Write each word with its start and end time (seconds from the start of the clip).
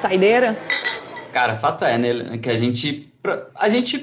Saideira? 0.00 0.56
Cara, 1.32 1.54
fato 1.54 1.84
é, 1.84 1.98
né, 1.98 2.38
que 2.38 2.48
a 2.48 2.56
gente, 2.56 3.12
a 3.54 3.68
gente 3.68 3.98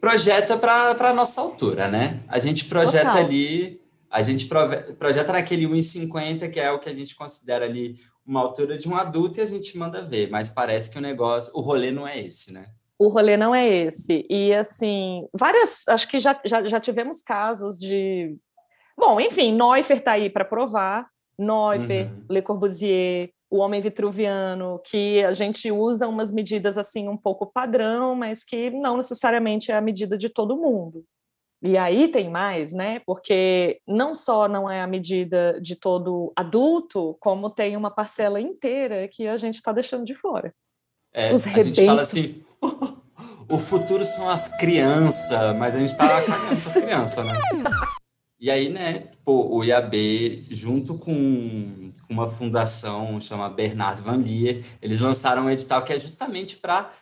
projeta 0.00 0.58
para 0.58 0.90
a 0.90 1.12
nossa 1.12 1.40
altura, 1.40 1.88
né? 1.88 2.20
A 2.28 2.38
gente 2.38 2.64
projeta 2.66 3.06
Total. 3.06 3.24
ali, 3.24 3.80
a 4.10 4.20
gente 4.22 4.46
projeta 4.98 5.32
naquele 5.32 5.66
1,50, 5.66 6.50
que 6.50 6.60
é 6.60 6.70
o 6.70 6.80
que 6.80 6.88
a 6.88 6.94
gente 6.94 7.14
considera 7.14 7.64
ali 7.64 7.94
uma 8.26 8.40
altura 8.40 8.76
de 8.76 8.88
um 8.88 8.96
adulto, 8.96 9.38
e 9.38 9.42
a 9.42 9.46
gente 9.46 9.78
manda 9.78 10.02
ver, 10.02 10.28
mas 10.30 10.48
parece 10.48 10.90
que 10.90 10.98
o 10.98 11.00
negócio, 11.02 11.56
o 11.56 11.60
rolê 11.60 11.92
não 11.92 12.06
é 12.06 12.18
esse, 12.18 12.52
né? 12.52 12.66
O 12.98 13.08
rolê 13.08 13.36
não 13.36 13.54
é 13.54 13.68
esse. 13.68 14.26
E, 14.28 14.52
assim, 14.54 15.28
várias. 15.32 15.86
Acho 15.86 16.08
que 16.08 16.18
já, 16.18 16.40
já, 16.44 16.66
já 16.66 16.80
tivemos 16.80 17.22
casos 17.22 17.78
de. 17.78 18.36
Bom, 18.98 19.20
enfim, 19.20 19.52
Neuffer 19.52 19.98
está 19.98 20.12
aí 20.12 20.30
para 20.30 20.44
provar. 20.44 21.06
Neuffer, 21.38 22.10
uhum. 22.10 22.24
Le 22.30 22.40
Corbusier, 22.40 23.30
o 23.50 23.58
homem 23.58 23.80
vitruviano, 23.80 24.80
que 24.84 25.24
a 25.24 25.32
gente 25.32 25.70
usa 25.70 26.08
umas 26.08 26.32
medidas 26.32 26.76
assim 26.76 27.08
um 27.08 27.16
pouco 27.16 27.46
padrão, 27.46 28.14
mas 28.14 28.44
que 28.44 28.70
não 28.70 28.96
necessariamente 28.96 29.70
é 29.70 29.76
a 29.76 29.80
medida 29.80 30.18
de 30.18 30.28
todo 30.28 30.56
mundo. 30.56 31.04
E 31.62 31.78
aí 31.78 32.08
tem 32.08 32.28
mais, 32.28 32.72
né? 32.72 33.00
Porque 33.06 33.80
não 33.86 34.14
só 34.14 34.46
não 34.46 34.70
é 34.70 34.82
a 34.82 34.86
medida 34.86 35.58
de 35.60 35.74
todo 35.74 36.32
adulto, 36.36 37.16
como 37.18 37.48
tem 37.48 37.76
uma 37.76 37.90
parcela 37.90 38.40
inteira 38.40 39.08
que 39.08 39.26
a 39.26 39.36
gente 39.36 39.54
está 39.54 39.72
deixando 39.72 40.04
de 40.04 40.14
fora. 40.14 40.54
É, 41.14 41.32
Os 41.32 41.46
a 41.46 41.62
gente 41.62 41.86
fala 41.86 42.02
assim, 42.02 42.44
o 43.50 43.58
futuro 43.58 44.04
são 44.04 44.28
as 44.28 44.48
crianças, 44.58 45.56
mas 45.56 45.74
a 45.74 45.78
gente 45.78 45.90
está 45.90 46.22
cagando 46.22 46.52
as 46.52 46.74
crianças, 46.74 47.24
né? 47.24 47.32
E 48.38 48.50
aí, 48.50 48.68
né, 48.68 49.08
pô, 49.24 49.56
o 49.56 49.64
IAB, 49.64 50.46
junto 50.50 50.98
com 50.98 51.90
uma 52.08 52.28
fundação 52.28 53.18
chamada 53.20 53.54
Bernard 53.54 54.02
Van 54.02 54.18
Lier, 54.18 54.62
eles 54.82 55.00
lançaram 55.00 55.46
um 55.46 55.50
edital 55.50 55.82
que 55.82 55.92
é 55.92 55.98
justamente 55.98 56.56
para 56.56 56.92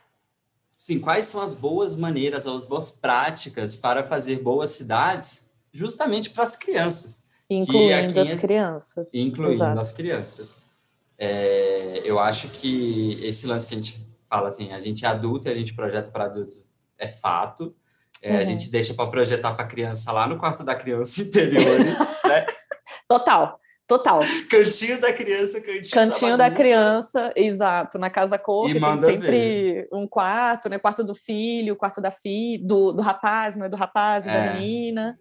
sim, 0.77 0.99
quais 0.99 1.27
são 1.27 1.43
as 1.43 1.55
boas 1.55 1.97
maneiras, 1.97 2.47
as 2.47 2.65
boas 2.67 2.91
práticas 2.91 3.77
para 3.77 4.05
fazer 4.05 4.41
boas 4.41 4.71
cidades, 4.71 5.51
justamente 5.73 6.31
para 6.31 6.45
as 6.45 6.57
crianças. 6.57 7.21
Incluindo 7.51 8.21
as 8.21 8.35
crianças. 8.35 9.11
Incluindo 9.13 9.55
Exato. 9.55 9.81
as 9.81 9.93
crianças. 9.93 10.57
É, 11.19 12.03
eu 12.05 12.19
acho 12.19 12.49
que 12.49 13.19
esse 13.23 13.47
lance 13.47 13.67
que 13.67 13.75
a 13.75 13.81
gente 13.81 14.07
fala 14.29 14.49
assim, 14.49 14.73
a 14.73 14.81
gente 14.81 15.05
é 15.05 15.09
adulto 15.09 15.49
e 15.49 15.51
a 15.51 15.55
gente 15.55 15.75
projeta 15.75 16.11
para 16.11 16.25
adultos, 16.25 16.69
é 16.99 17.09
fato, 17.09 17.75
é, 18.25 18.33
uhum. 18.33 18.39
A 18.39 18.45
gente 18.45 18.71
deixa 18.71 18.95
para 18.95 19.11
projetar 19.11 19.53
para 19.53 19.67
a 19.67 19.69
criança 19.69 20.11
lá 20.11 20.27
no 20.27 20.39
quarto 20.39 20.65
da 20.65 20.75
criança 20.75 21.21
interiores, 21.29 21.99
né? 22.25 22.47
Total. 23.07 23.53
Total. 23.87 24.19
Cantinho 24.49 24.99
da 24.99 25.13
criança, 25.13 25.61
cantinho, 25.61 25.91
cantinho 25.93 26.39
da, 26.39 26.49
da, 26.49 26.55
criança, 26.57 27.31
exato. 27.37 27.99
Na 27.99 28.09
casa 28.09 28.39
cor, 28.39 28.65
tem 28.73 28.81
sempre 28.99 29.31
ver. 29.31 29.89
um 29.93 30.09
quarto, 30.09 30.71
né? 30.71 30.79
Quarto 30.79 31.05
do 31.05 31.15
filho, 31.15 31.77
quarto 31.77 32.01
da 32.01 32.11
filha, 32.11 32.67
do, 32.67 32.93
do 32.93 33.03
rapaz, 33.03 33.57
não 33.57 33.67
é 33.67 33.69
do 33.69 33.77
rapaz, 33.77 34.27
é. 34.27 34.33
da 34.33 34.55
menina. 34.55 35.19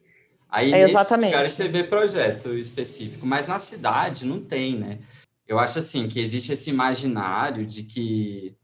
Aí 0.50 0.72
é, 0.72 0.84
nesse 0.84 0.94
exatamente. 0.94 1.34
lugar 1.34 1.52
você 1.52 1.68
vê 1.68 1.84
projeto 1.84 2.54
específico, 2.54 3.26
mas 3.26 3.48
na 3.48 3.60
cidade 3.60 4.26
não 4.26 4.40
tem, 4.40 4.80
né? 4.80 5.00
Eu 5.46 5.60
acho 5.60 5.80
assim 5.80 6.08
que 6.08 6.22
existe 6.22 6.54
esse 6.54 6.70
imaginário 6.70 7.66
de 7.66 7.84
que 7.84 8.56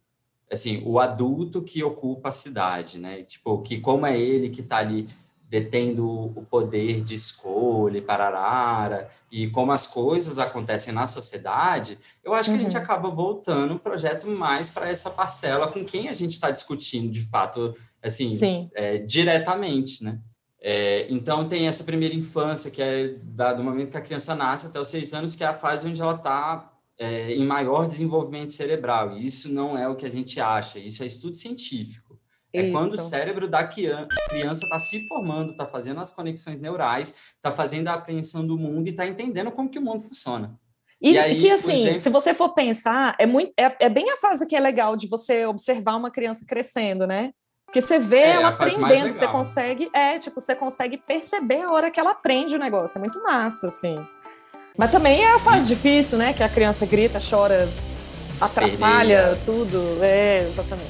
assim, 0.51 0.81
o 0.85 0.99
adulto 0.99 1.61
que 1.61 1.83
ocupa 1.83 2.29
a 2.29 2.31
cidade, 2.31 2.97
né? 2.97 3.23
Tipo, 3.23 3.61
que 3.61 3.79
como 3.79 4.05
é 4.05 4.19
ele 4.19 4.49
que 4.49 4.61
está 4.61 4.77
ali 4.77 5.07
detendo 5.49 6.07
o 6.07 6.45
poder 6.45 7.01
de 7.01 7.15
escolha 7.15 7.97
e 7.97 8.01
pararara, 8.01 9.07
e 9.31 9.47
como 9.47 9.71
as 9.71 9.87
coisas 9.87 10.37
acontecem 10.37 10.93
na 10.93 11.07
sociedade, 11.07 11.97
eu 12.23 12.35
acho 12.35 12.51
que 12.51 12.57
a 12.57 12.59
gente 12.59 12.75
uhum. 12.75 12.83
acaba 12.83 13.09
voltando 13.09 13.73
o 13.73 13.79
projeto 13.79 14.27
mais 14.27 14.69
para 14.69 14.87
essa 14.87 15.09
parcela 15.09 15.71
com 15.71 15.83
quem 15.83 16.07
a 16.07 16.13
gente 16.13 16.33
está 16.33 16.51
discutindo, 16.51 17.11
de 17.11 17.21
fato, 17.21 17.73
assim, 18.01 18.69
é, 18.75 18.99
diretamente, 18.99 20.03
né? 20.03 20.19
É, 20.61 21.07
então, 21.09 21.47
tem 21.47 21.67
essa 21.67 21.83
primeira 21.83 22.13
infância, 22.13 22.69
que 22.69 22.81
é 22.81 23.15
da, 23.23 23.53
do 23.53 23.63
momento 23.63 23.91
que 23.91 23.97
a 23.97 24.01
criança 24.01 24.35
nasce 24.35 24.67
até 24.67 24.79
os 24.79 24.89
seis 24.89 25.13
anos, 25.13 25.35
que 25.35 25.43
é 25.43 25.47
a 25.47 25.53
fase 25.53 25.87
onde 25.87 26.01
ela 26.01 26.13
está 26.13 26.78
é, 26.99 27.31
em 27.31 27.45
maior 27.45 27.87
desenvolvimento 27.87 28.51
cerebral. 28.51 29.17
E 29.17 29.25
isso 29.25 29.51
não 29.51 29.77
é 29.77 29.87
o 29.87 29.95
que 29.95 30.05
a 30.05 30.11
gente 30.11 30.39
acha, 30.39 30.77
isso 30.77 31.01
é 31.01 31.05
estudo 31.07 31.35
científico. 31.35 32.19
É 32.51 32.63
isso. 32.63 32.71
quando 32.71 32.93
o 32.93 32.97
cérebro 32.97 33.47
da 33.47 33.63
criança 33.63 34.63
está 34.63 34.79
se 34.79 35.07
formando, 35.07 35.51
está 35.51 35.65
fazendo 35.65 35.99
as 35.99 36.11
conexões 36.11 36.59
neurais, 36.59 37.35
está 37.35 37.51
fazendo 37.51 37.87
a 37.87 37.93
apreensão 37.93 38.45
do 38.45 38.57
mundo 38.57 38.87
e 38.87 38.91
está 38.91 39.07
entendendo 39.07 39.51
como 39.51 39.69
que 39.69 39.79
o 39.79 39.81
mundo 39.81 40.01
funciona. 40.01 40.59
E, 41.01 41.13
e 41.13 41.17
aí, 41.17 41.39
que 41.39 41.49
assim, 41.49 41.73
exemplo... 41.73 41.99
se 41.99 42.09
você 42.09 42.33
for 42.33 42.49
pensar, 42.49 43.15
é, 43.17 43.25
muito, 43.25 43.51
é, 43.57 43.85
é 43.85 43.89
bem 43.89 44.09
a 44.11 44.17
fase 44.17 44.45
que 44.45 44.55
é 44.55 44.59
legal 44.59 44.97
de 44.97 45.07
você 45.07 45.45
observar 45.45 45.95
uma 45.95 46.11
criança 46.11 46.43
crescendo, 46.45 47.07
né? 47.07 47.31
Porque 47.65 47.81
você 47.81 47.99
vê 47.99 48.17
é, 48.17 48.29
ela 48.31 48.49
aprendendo, 48.49 49.13
você 49.13 49.27
consegue, 49.27 49.89
é, 49.93 50.17
tipo, 50.17 50.41
você 50.41 50.55
consegue 50.55 50.97
perceber 50.97 51.61
a 51.61 51.71
hora 51.71 51.91
que 51.91 51.99
ela 51.99 52.11
aprende 52.11 52.55
o 52.55 52.59
negócio. 52.59 52.97
É 52.97 52.99
muito 52.99 53.21
massa, 53.21 53.67
assim. 53.67 53.95
Mas 54.79 54.91
também 54.91 55.25
é 55.25 55.35
a 55.35 55.39
fase 55.39 55.67
difícil, 55.67 56.17
né? 56.17 56.31
Que 56.31 56.41
a 56.41 56.47
criança 56.47 56.85
grita, 56.85 57.19
chora, 57.19 57.67
atrapalha 58.39 59.37
tudo. 59.45 59.77
É, 60.01 60.47
exatamente. 60.49 60.89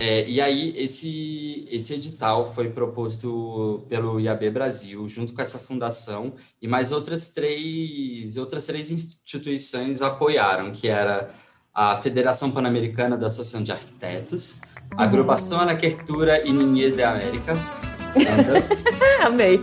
É, 0.00 0.26
e 0.26 0.40
aí, 0.40 0.72
esse, 0.74 1.68
esse 1.70 1.92
edital 1.92 2.50
foi 2.54 2.70
proposto 2.70 3.84
pelo 3.90 4.18
IAB 4.18 4.48
Brasil, 4.48 5.06
junto 5.06 5.34
com 5.34 5.42
essa 5.42 5.58
fundação, 5.58 6.32
e 6.62 6.66
mais 6.66 6.92
outras 6.92 7.28
três, 7.28 8.38
outras 8.38 8.66
três 8.66 8.90
instituições 8.90 10.00
apoiaram, 10.00 10.70
que 10.70 10.88
era 10.88 11.28
a 11.74 11.98
Federação 11.98 12.50
Pan-Americana 12.50 13.18
da 13.18 13.26
Associação 13.26 13.62
de 13.62 13.70
Arquitetos, 13.70 14.62
a 14.96 15.02
Agrupação. 15.02 15.60
Arquitetura 15.60 16.42
e 16.48 16.50
Niñez 16.54 16.94
de 16.94 17.02
América. 17.02 17.52
Amei. 19.22 19.62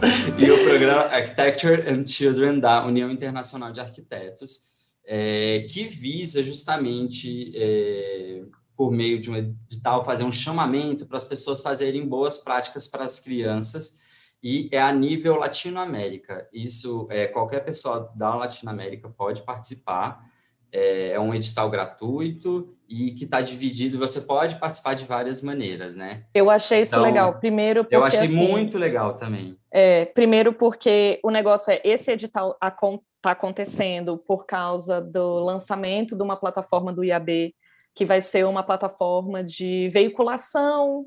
e 0.38 0.50
o 0.50 0.64
programa 0.64 1.02
Architecture 1.02 1.82
and 1.88 2.06
Children 2.06 2.60
da 2.60 2.84
União 2.84 3.10
Internacional 3.10 3.72
de 3.72 3.80
Arquitetos, 3.80 4.74
é, 5.06 5.66
que 5.70 5.84
visa 5.84 6.42
justamente, 6.42 7.52
é, 7.54 8.42
por 8.76 8.90
meio 8.90 9.20
de 9.20 9.30
um 9.30 9.36
edital, 9.36 10.04
fazer 10.04 10.24
um 10.24 10.32
chamamento 10.32 11.06
para 11.06 11.16
as 11.16 11.24
pessoas 11.24 11.60
fazerem 11.60 12.06
boas 12.06 12.38
práticas 12.38 12.88
para 12.88 13.04
as 13.04 13.20
crianças, 13.20 14.02
e 14.42 14.68
é 14.72 14.80
a 14.80 14.92
nível 14.92 15.36
Latinoamérica. 15.36 16.48
Isso, 16.52 17.06
é, 17.10 17.26
qualquer 17.26 17.60
pessoa 17.64 18.12
da 18.14 18.34
Latinoamérica 18.34 19.08
pode 19.08 19.42
participar, 19.42 20.22
é, 20.70 21.12
é 21.12 21.20
um 21.20 21.34
edital 21.34 21.70
gratuito 21.70 22.76
e 22.94 23.10
que 23.10 23.24
está 23.24 23.40
dividido, 23.40 23.98
você 23.98 24.20
pode 24.20 24.54
participar 24.56 24.94
de 24.94 25.04
várias 25.04 25.42
maneiras, 25.42 25.96
né? 25.96 26.22
Eu 26.32 26.48
achei 26.48 26.82
isso 26.82 26.94
então, 26.94 27.04
legal. 27.04 27.40
Primeiro 27.40 27.82
porque, 27.82 27.96
Eu 27.96 28.04
achei 28.04 28.26
assim, 28.26 28.48
muito 28.48 28.78
legal 28.78 29.14
também. 29.14 29.58
É, 29.68 30.04
primeiro 30.04 30.52
porque 30.52 31.18
o 31.24 31.30
negócio 31.30 31.72
é, 31.72 31.80
esse 31.82 32.12
edital 32.12 32.56
está 32.62 33.32
acontecendo 33.32 34.16
por 34.16 34.46
causa 34.46 35.00
do 35.00 35.40
lançamento 35.40 36.14
de 36.14 36.22
uma 36.22 36.36
plataforma 36.36 36.92
do 36.92 37.02
IAB, 37.02 37.52
que 37.92 38.04
vai 38.04 38.22
ser 38.22 38.46
uma 38.46 38.62
plataforma 38.62 39.42
de 39.42 39.88
veiculação 39.92 41.04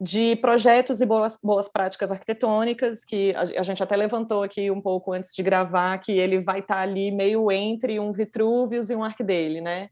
de 0.00 0.34
projetos 0.36 1.00
e 1.00 1.06
boas, 1.06 1.38
boas 1.40 1.68
práticas 1.68 2.10
arquitetônicas, 2.10 3.04
que 3.04 3.32
a, 3.36 3.60
a, 3.60 3.62
gente 3.62 3.82
até 3.82 3.94
levantou 3.94 4.42
aqui 4.42 4.68
um 4.68 4.80
pouco 4.80 5.12
antes 5.12 5.30
de 5.32 5.42
gravar, 5.44 5.98
que 5.98 6.10
ele 6.10 6.40
vai 6.40 6.58
estar 6.58 6.76
tá 6.76 6.80
ali 6.80 7.12
meio 7.12 7.52
entre 7.52 8.00
um 8.00 8.10
Vitruvius 8.10 8.90
e 8.90 8.96
um 8.96 9.04
Arcdale, 9.04 9.60
né? 9.60 9.90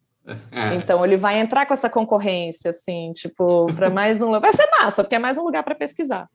É. 0.50 0.74
Então 0.74 1.04
ele 1.04 1.16
vai 1.16 1.38
entrar 1.38 1.66
com 1.66 1.74
essa 1.74 1.88
concorrência, 1.88 2.70
assim, 2.70 3.12
tipo, 3.12 3.72
para 3.74 3.88
mais 3.90 4.20
um. 4.20 4.38
Vai 4.40 4.52
ser 4.52 4.68
massa, 4.80 5.02
porque 5.02 5.16
é 5.16 5.18
mais 5.18 5.38
um 5.38 5.42
lugar 5.42 5.62
para 5.62 5.74
pesquisar. 5.74 6.28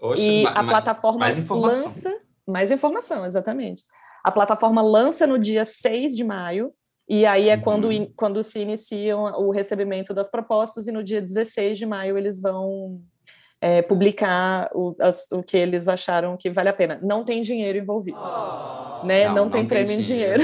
Oxe, 0.00 0.22
e 0.22 0.46
a 0.46 0.64
plataforma 0.64 1.20
mais 1.20 1.38
informação. 1.38 1.88
lança. 1.88 2.20
Mais 2.46 2.70
informação, 2.70 3.24
exatamente. 3.24 3.82
A 4.24 4.32
plataforma 4.32 4.82
lança 4.82 5.26
no 5.26 5.38
dia 5.38 5.64
6 5.64 6.16
de 6.16 6.24
maio, 6.24 6.72
e 7.08 7.26
aí 7.26 7.48
é 7.48 7.56
uhum. 7.56 7.62
quando, 7.62 7.88
quando 8.16 8.42
se 8.42 8.60
iniciam 8.60 9.24
o 9.40 9.50
recebimento 9.50 10.14
das 10.14 10.30
propostas, 10.30 10.86
e 10.86 10.92
no 10.92 11.04
dia 11.04 11.20
16 11.20 11.78
de 11.78 11.86
maio 11.86 12.16
eles 12.16 12.40
vão 12.40 13.00
é, 13.60 13.82
publicar 13.82 14.70
o, 14.74 14.96
as, 14.98 15.26
o 15.30 15.42
que 15.42 15.56
eles 15.56 15.86
acharam 15.86 16.36
que 16.36 16.50
vale 16.50 16.70
a 16.70 16.72
pena. 16.72 16.98
Não 17.02 17.24
tem 17.24 17.42
dinheiro 17.42 17.78
envolvido, 17.78 18.18
oh, 18.18 19.04
né? 19.04 19.28
Não, 19.28 19.34
não 19.34 19.50
tem 19.50 19.60
não 19.62 19.68
prêmio 19.68 19.88
tem 19.88 19.98
em 19.98 20.02
dinheiro. 20.02 20.42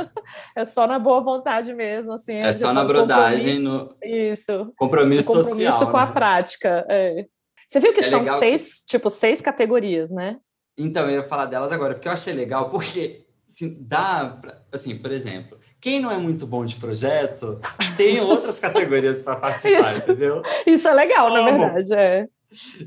é 0.56 0.64
só 0.64 0.86
na 0.86 0.98
boa 0.98 1.20
vontade 1.20 1.74
mesmo, 1.74 2.12
assim. 2.12 2.36
É 2.36 2.52
só 2.52 2.72
na 2.72 2.84
brodagem, 2.84 3.58
no 3.58 3.94
isso, 4.02 4.72
compromisso, 4.76 5.28
compromisso 5.28 5.32
social, 5.32 5.90
com 5.90 5.96
né? 5.96 6.02
a 6.02 6.06
prática. 6.06 6.86
É. 6.88 7.26
Você 7.68 7.80
viu 7.80 7.92
que 7.92 8.00
é 8.00 8.10
são 8.10 8.24
seis, 8.38 8.80
que... 8.80 8.86
tipo, 8.86 9.10
seis 9.10 9.40
categorias, 9.42 10.10
né? 10.10 10.38
Então, 10.78 11.04
eu 11.04 11.16
ia 11.16 11.22
falar 11.22 11.46
delas 11.46 11.72
agora, 11.72 11.94
porque 11.94 12.08
eu 12.08 12.12
achei 12.12 12.32
legal, 12.32 12.70
porque 12.70 13.26
assim, 13.48 13.78
dá, 13.86 14.38
pra, 14.40 14.62
assim, 14.72 14.98
por 14.98 15.10
exemplo, 15.10 15.58
quem 15.80 16.00
não 16.00 16.10
é 16.10 16.16
muito 16.18 16.46
bom 16.46 16.64
de 16.64 16.76
projeto, 16.76 17.60
tem 17.96 18.20
outras 18.20 18.58
categorias 18.60 19.22
para 19.22 19.36
participar, 19.36 19.92
isso, 19.92 19.98
entendeu? 20.02 20.42
Isso 20.66 20.88
é 20.88 20.92
legal, 20.92 21.28
Como? 21.28 21.42
na 21.42 21.50
verdade, 21.50 21.94
é. 21.94 22.28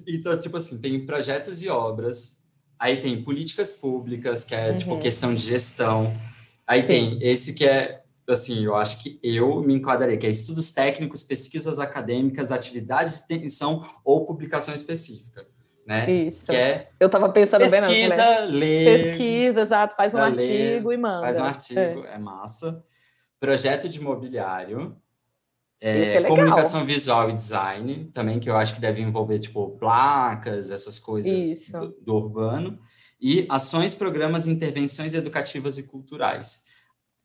Então, 0.07 0.39
tipo 0.39 0.57
assim, 0.57 0.80
tem 0.80 1.06
projetos 1.06 1.62
e 1.62 1.69
obras, 1.69 2.44
aí 2.77 2.98
tem 2.98 3.24
políticas 3.24 3.74
públicas, 3.74 4.44
que 4.44 4.56
é, 4.56 4.74
tipo, 4.74 4.74
uhum. 4.74 4.77
tipo, 4.77 5.00
questão 5.00 5.33
de 5.33 5.42
gestão, 5.42 6.13
aí 6.66 6.81
Sim. 6.81 6.88
tem 6.88 7.19
esse 7.21 7.54
que 7.54 7.66
é 7.66 8.01
assim, 8.31 8.63
eu 8.63 8.75
acho 8.75 9.01
que 9.01 9.19
eu 9.24 9.62
me 9.62 9.74
enquadraria, 9.74 10.18
que 10.18 10.27
é 10.27 10.30
estudos 10.30 10.71
técnicos, 10.71 11.24
pesquisas 11.24 11.80
acadêmicas, 11.80 12.51
atividades 12.51 13.13
de 13.13 13.19
extensão 13.19 13.83
ou 14.06 14.25
publicação 14.25 14.74
específica. 14.75 15.48
Né? 15.86 16.12
Isso. 16.12 16.45
Que 16.45 16.56
é 16.56 16.89
eu 17.00 17.07
estava 17.07 17.30
pensando 17.30 17.62
pesquisa, 17.62 18.16
bem, 18.16 18.36
né? 18.36 18.45
lê, 18.45 18.86
pesquisa, 18.86 19.62
exato, 19.62 19.95
faz 19.95 20.13
um 20.13 20.19
artigo 20.19 20.94
e 20.94 20.98
manda. 20.98 21.21
Faz 21.21 21.39
um 21.39 21.45
artigo, 21.45 21.80
é, 21.80 22.13
é 22.13 22.18
massa. 22.19 22.83
Projeto 23.39 23.89
de 23.89 24.00
mobiliário, 24.00 24.95
é, 25.81 26.16
é 26.16 26.24
comunicação 26.24 26.86
visual 26.86 27.30
e 27.30 27.34
design, 27.34 28.10
também 28.14 28.40
que 28.40 28.50
eu 28.50 28.58
acho 28.58 28.74
que 28.74 28.81
deve 28.81 29.02
envolver 29.02 29.40
tipo 29.40 29.78
placas, 29.78 30.72
essas 30.72 31.00
coisas 31.00 31.68
do, 31.70 31.96
do, 32.02 32.16
urbano, 32.16 32.80
e 33.20 33.46
ações, 33.50 33.94
programas, 33.94 34.48
intervenções 34.48 35.14
educativas 35.14 35.78
e 35.78 35.88
culturais. 35.88 36.66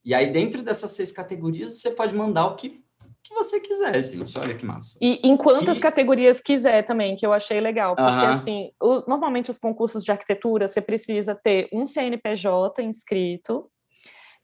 E 0.04 0.14
aí 0.14 0.30
dentro 0.30 0.62
dessas 0.62 0.90
seis 0.92 1.10
categorias 1.10 1.78
você 1.78 1.90
pode 1.92 2.14
mandar 2.14 2.46
o 2.46 2.54
que, 2.54 2.68
que 2.68 3.34
você 3.34 3.58
quiser, 3.58 4.04
gente. 4.04 4.38
Olha 4.38 4.54
que 4.54 4.64
massa. 4.64 4.98
E 5.02 5.20
em 5.24 5.36
quantas 5.36 5.78
que... 5.78 5.82
categorias 5.82 6.40
quiser 6.40 6.86
também, 6.86 7.16
que 7.16 7.26
eu 7.26 7.32
achei 7.32 7.60
legal, 7.60 7.96
porque 7.96 8.12
uh 8.12 8.16
-huh. 8.16 8.34
assim, 8.34 8.70
o, 8.80 9.02
normalmente 9.08 9.50
os 9.50 9.58
concursos 9.58 10.04
de 10.04 10.12
arquitetura 10.12 10.68
você 10.68 10.80
precisa 10.80 11.34
ter 11.34 11.68
um 11.72 11.86
CNPJ 11.86 12.82
inscrito. 12.82 13.68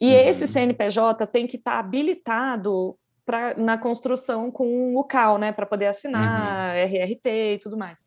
E 0.01 0.07
uhum. 0.07 0.29
esse 0.29 0.49
CNPJ 0.49 1.27
tem 1.27 1.47
que 1.47 1.59
estar 1.59 1.73
tá 1.73 1.79
habilitado 1.79 2.97
pra, 3.25 3.55
na 3.55 3.79
construção 3.79 4.51
com 4.51 4.97
o 4.97 5.05
CAL, 5.05 5.39
né, 5.39 5.53
para 5.53 5.67
poder 5.67 5.87
assinar 5.87 6.77
uhum. 6.77 6.83
RRT 6.83 7.55
e 7.55 7.59
tudo 7.59 7.77
mais. 7.77 8.05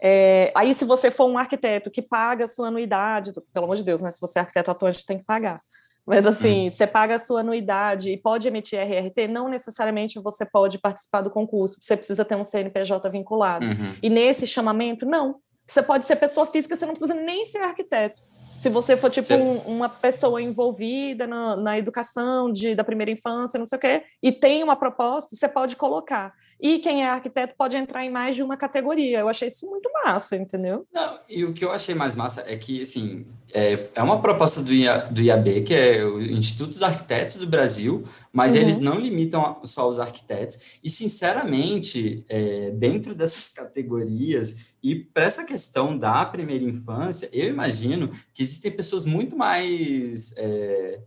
É, 0.00 0.52
aí, 0.54 0.74
se 0.74 0.84
você 0.84 1.10
for 1.10 1.26
um 1.26 1.36
arquiteto 1.36 1.90
que 1.90 2.00
paga 2.00 2.44
a 2.44 2.48
sua 2.48 2.68
anuidade, 2.68 3.32
pelo 3.52 3.64
amor 3.64 3.76
de 3.76 3.84
Deus, 3.84 4.00
né? 4.00 4.10
Se 4.12 4.20
você 4.20 4.38
é 4.38 4.42
arquiteto 4.42 4.70
atuante, 4.70 5.04
tem 5.04 5.18
que 5.18 5.24
pagar. 5.24 5.60
Mas 6.06 6.24
assim, 6.24 6.64
uhum. 6.64 6.70
você 6.70 6.86
paga 6.86 7.16
a 7.16 7.18
sua 7.18 7.40
anuidade 7.40 8.10
e 8.10 8.16
pode 8.16 8.48
emitir 8.48 8.80
RRT, 8.80 9.28
não 9.28 9.46
necessariamente 9.46 10.18
você 10.18 10.46
pode 10.46 10.78
participar 10.78 11.20
do 11.20 11.30
concurso, 11.30 11.76
você 11.78 11.94
precisa 11.98 12.24
ter 12.24 12.34
um 12.34 12.44
CNPJ 12.44 13.10
vinculado. 13.10 13.66
Uhum. 13.66 13.94
E 14.02 14.08
nesse 14.08 14.46
chamamento, 14.46 15.04
não. 15.04 15.36
Você 15.66 15.82
pode 15.82 16.06
ser 16.06 16.16
pessoa 16.16 16.46
física, 16.46 16.74
você 16.74 16.86
não 16.86 16.94
precisa 16.94 17.12
nem 17.12 17.44
ser 17.44 17.58
arquiteto. 17.58 18.22
Se 18.58 18.68
você 18.68 18.96
for, 18.96 19.08
tipo, 19.08 19.32
um, 19.34 19.58
uma 19.58 19.88
pessoa 19.88 20.42
envolvida 20.42 21.28
na, 21.28 21.54
na, 21.54 21.78
educação 21.78 22.50
de, 22.50 22.74
da 22.74 22.82
primeira 22.82 23.10
infância, 23.10 23.56
não 23.56 23.66
sei 23.66 23.76
o 23.76 23.80
quê, 23.80 24.02
e 24.20 24.32
tem 24.32 24.64
uma 24.64 24.74
proposta, 24.74 25.36
você 25.36 25.48
pode 25.48 25.76
colocar. 25.76 26.34
E 26.60 26.80
quem 26.80 27.04
é 27.04 27.08
arquiteto 27.08 27.54
pode 27.56 27.76
entrar 27.76 28.04
em 28.04 28.10
mais 28.10 28.34
de 28.34 28.42
uma 28.42 28.56
categoria. 28.56 29.20
Eu 29.20 29.28
achei 29.28 29.46
isso 29.46 29.68
muito 29.70 29.88
massa, 30.04 30.34
entendeu? 30.36 30.84
Não, 30.92 31.20
e 31.28 31.44
o 31.44 31.54
que 31.54 31.64
eu 31.64 31.70
achei 31.70 31.94
mais 31.94 32.16
massa 32.16 32.44
é 32.48 32.56
que, 32.56 32.82
assim, 32.82 33.26
é, 33.52 33.78
é 33.94 34.02
uma 34.02 34.20
proposta 34.20 34.62
do, 34.62 34.72
IA, 34.72 34.98
do 35.06 35.22
IAB, 35.22 35.62
que 35.62 35.72
é 35.72 36.04
o 36.04 36.20
Instituto 36.20 36.70
dos 36.70 36.82
Arquitetos 36.82 37.36
do 37.36 37.46
Brasil, 37.46 38.04
mas 38.32 38.54
uhum. 38.54 38.62
eles 38.62 38.80
não 38.80 38.98
limitam 38.98 39.60
só 39.64 39.88
os 39.88 40.00
arquitetos. 40.00 40.80
E, 40.82 40.90
sinceramente, 40.90 42.24
é, 42.28 42.70
dentro 42.70 43.14
dessas 43.14 43.50
categorias, 43.50 44.74
e 44.82 44.96
para 44.96 45.24
essa 45.24 45.44
questão 45.44 45.96
da 45.96 46.24
primeira 46.24 46.64
infância, 46.64 47.28
eu 47.32 47.48
imagino 47.48 48.10
que 48.34 48.42
existem 48.42 48.72
pessoas 48.72 49.04
muito 49.04 49.36
mais. 49.36 50.34
É, 50.36 51.00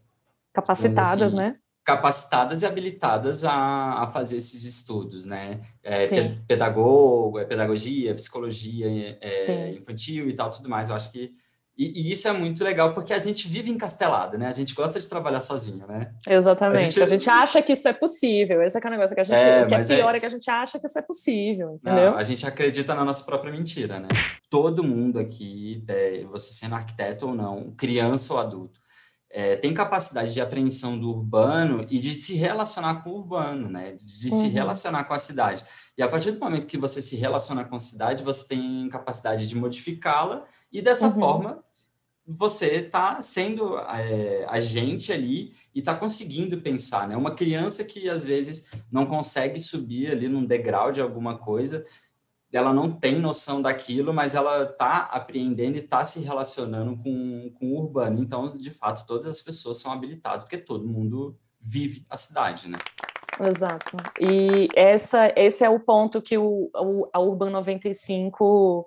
Capacitadas, 0.53 1.21
assim, 1.21 1.35
né? 1.35 1.57
Capacitadas 1.83 2.61
e 2.61 2.65
habilitadas 2.65 3.43
a, 3.43 4.03
a 4.03 4.07
fazer 4.07 4.37
esses 4.37 4.65
estudos, 4.65 5.25
né? 5.25 5.61
É, 5.83 6.07
pe 6.07 6.41
pedagogo, 6.47 7.39
é, 7.39 7.45
pedagogia, 7.45 8.13
psicologia 8.15 8.87
é, 9.19 9.71
infantil 9.71 10.29
e 10.29 10.33
tal, 10.33 10.51
tudo 10.51 10.69
mais. 10.69 10.89
Eu 10.89 10.95
acho 10.95 11.11
que 11.11 11.31
e, 11.77 12.09
e, 12.09 12.11
isso 12.11 12.27
é 12.27 12.33
muito 12.33 12.63
legal 12.63 12.93
porque 12.93 13.13
a 13.13 13.17
gente 13.17 13.47
vive 13.47 13.71
encastelado, 13.71 14.37
né? 14.37 14.47
A 14.47 14.51
gente 14.51 14.75
gosta 14.75 14.99
de 14.99 15.07
trabalhar 15.07 15.41
sozinho, 15.41 15.87
né? 15.87 16.11
Exatamente. 16.27 16.77
A 16.77 16.83
gente, 16.83 17.01
a 17.01 17.07
gente 17.07 17.29
acha 17.29 17.61
que 17.61 17.73
isso 17.73 17.87
é 17.87 17.93
possível. 17.93 18.61
Esse 18.61 18.77
é, 18.77 18.81
é 18.83 18.87
o 18.87 18.91
negócio 18.91 19.15
que 19.15 19.21
a 19.21 19.23
gente. 19.23 19.35
É, 19.35 19.63
o 19.63 19.67
que 19.67 19.73
é, 19.73 19.79
é 19.79 19.83
pior 19.83 20.13
é... 20.13 20.17
é... 20.17 20.19
que 20.19 20.25
a 20.25 20.29
gente 20.29 20.49
acha 20.49 20.79
que 20.79 20.85
isso 20.85 20.99
é 20.99 21.01
possível, 21.01 21.79
entendeu? 21.81 22.11
Não, 22.11 22.17
a 22.17 22.23
gente 22.23 22.45
acredita 22.45 22.93
na 22.93 23.03
nossa 23.03 23.25
própria 23.25 23.51
mentira, 23.51 23.99
né? 23.99 24.09
Todo 24.49 24.83
mundo 24.83 25.17
aqui, 25.17 25.83
é, 25.87 26.23
você 26.25 26.53
sendo 26.53 26.75
arquiteto 26.75 27.27
ou 27.27 27.33
não, 27.33 27.71
criança 27.71 28.33
ou 28.33 28.39
adulto, 28.39 28.79
é, 29.33 29.55
tem 29.55 29.73
capacidade 29.73 30.33
de 30.33 30.41
apreensão 30.41 30.99
do 30.99 31.09
urbano 31.09 31.85
e 31.89 31.99
de 31.99 32.13
se 32.13 32.35
relacionar 32.35 33.03
com 33.03 33.11
o 33.11 33.17
urbano, 33.19 33.69
né? 33.69 33.97
De 34.01 34.29
uhum. 34.29 34.35
se 34.35 34.47
relacionar 34.49 35.05
com 35.05 35.13
a 35.13 35.19
cidade. 35.19 35.63
E 35.97 36.03
a 36.03 36.07
partir 36.07 36.31
do 36.31 36.39
momento 36.39 36.67
que 36.67 36.77
você 36.77 37.01
se 37.01 37.15
relaciona 37.15 37.63
com 37.63 37.75
a 37.75 37.79
cidade, 37.79 38.23
você 38.23 38.47
tem 38.47 38.89
capacidade 38.89 39.47
de 39.47 39.55
modificá-la 39.55 40.45
e 40.71 40.81
dessa 40.81 41.07
uhum. 41.07 41.13
forma 41.13 41.63
você 42.27 42.75
está 42.75 43.21
sendo 43.21 43.77
é, 43.77 44.45
agente 44.47 45.11
ali 45.11 45.53
e 45.73 45.79
está 45.79 45.95
conseguindo 45.95 46.61
pensar, 46.61 47.07
né? 47.07 47.15
Uma 47.15 47.35
criança 47.35 47.83
que 47.83 48.09
às 48.09 48.25
vezes 48.25 48.69
não 48.91 49.05
consegue 49.05 49.59
subir 49.59 50.11
ali 50.11 50.27
num 50.27 50.45
degrau 50.45 50.91
de 50.91 51.01
alguma 51.01 51.37
coisa, 51.37 51.83
ela 52.57 52.73
não 52.73 52.91
tem 52.91 53.19
noção 53.19 53.61
daquilo, 53.61 54.13
mas 54.13 54.35
ela 54.35 54.63
está 54.63 55.03
apreendendo 55.03 55.77
e 55.77 55.81
está 55.81 56.03
se 56.05 56.21
relacionando 56.21 56.97
com, 56.97 57.51
com 57.57 57.67
o 57.67 57.77
urbano. 57.79 58.21
Então, 58.21 58.47
de 58.47 58.69
fato, 58.71 59.05
todas 59.05 59.27
as 59.27 59.41
pessoas 59.41 59.79
são 59.79 59.91
habilitadas, 59.91 60.43
porque 60.43 60.57
todo 60.57 60.87
mundo 60.87 61.37
vive 61.59 62.03
a 62.09 62.17
cidade, 62.17 62.67
né? 62.67 62.77
Exato. 63.39 63.95
E 64.19 64.67
essa, 64.75 65.31
esse 65.35 65.63
é 65.63 65.69
o 65.69 65.79
ponto 65.79 66.21
que 66.21 66.37
o, 66.37 66.69
a 67.13 67.19
Urban 67.19 67.49
95 67.49 68.85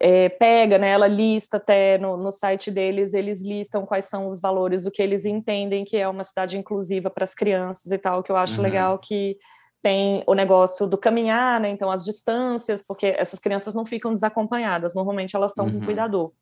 é, 0.00 0.28
pega, 0.28 0.78
né? 0.78 0.90
Ela 0.90 1.08
lista 1.08 1.56
até 1.56 1.98
no, 1.98 2.16
no 2.16 2.30
site 2.30 2.70
deles, 2.70 3.14
eles 3.14 3.40
listam 3.40 3.84
quais 3.84 4.06
são 4.06 4.28
os 4.28 4.40
valores, 4.40 4.86
o 4.86 4.90
que 4.90 5.02
eles 5.02 5.24
entendem 5.24 5.84
que 5.84 5.96
é 5.96 6.08
uma 6.08 6.24
cidade 6.24 6.56
inclusiva 6.56 7.10
para 7.10 7.24
as 7.24 7.34
crianças 7.34 7.90
e 7.90 7.98
tal, 7.98 8.22
que 8.22 8.30
eu 8.30 8.36
acho 8.36 8.56
uhum. 8.56 8.62
legal 8.62 8.98
que 8.98 9.36
tem 9.82 10.22
o 10.26 10.34
negócio 10.34 10.86
do 10.86 10.96
caminhar, 10.96 11.60
né? 11.60 11.68
Então, 11.68 11.90
as 11.90 12.04
distâncias, 12.04 12.82
porque 12.86 13.06
essas 13.18 13.40
crianças 13.40 13.74
não 13.74 13.84
ficam 13.84 14.14
desacompanhadas, 14.14 14.94
normalmente 14.94 15.34
elas 15.34 15.50
estão 15.50 15.66
uhum. 15.66 15.80
com 15.80 15.86
cuidador. 15.86 16.32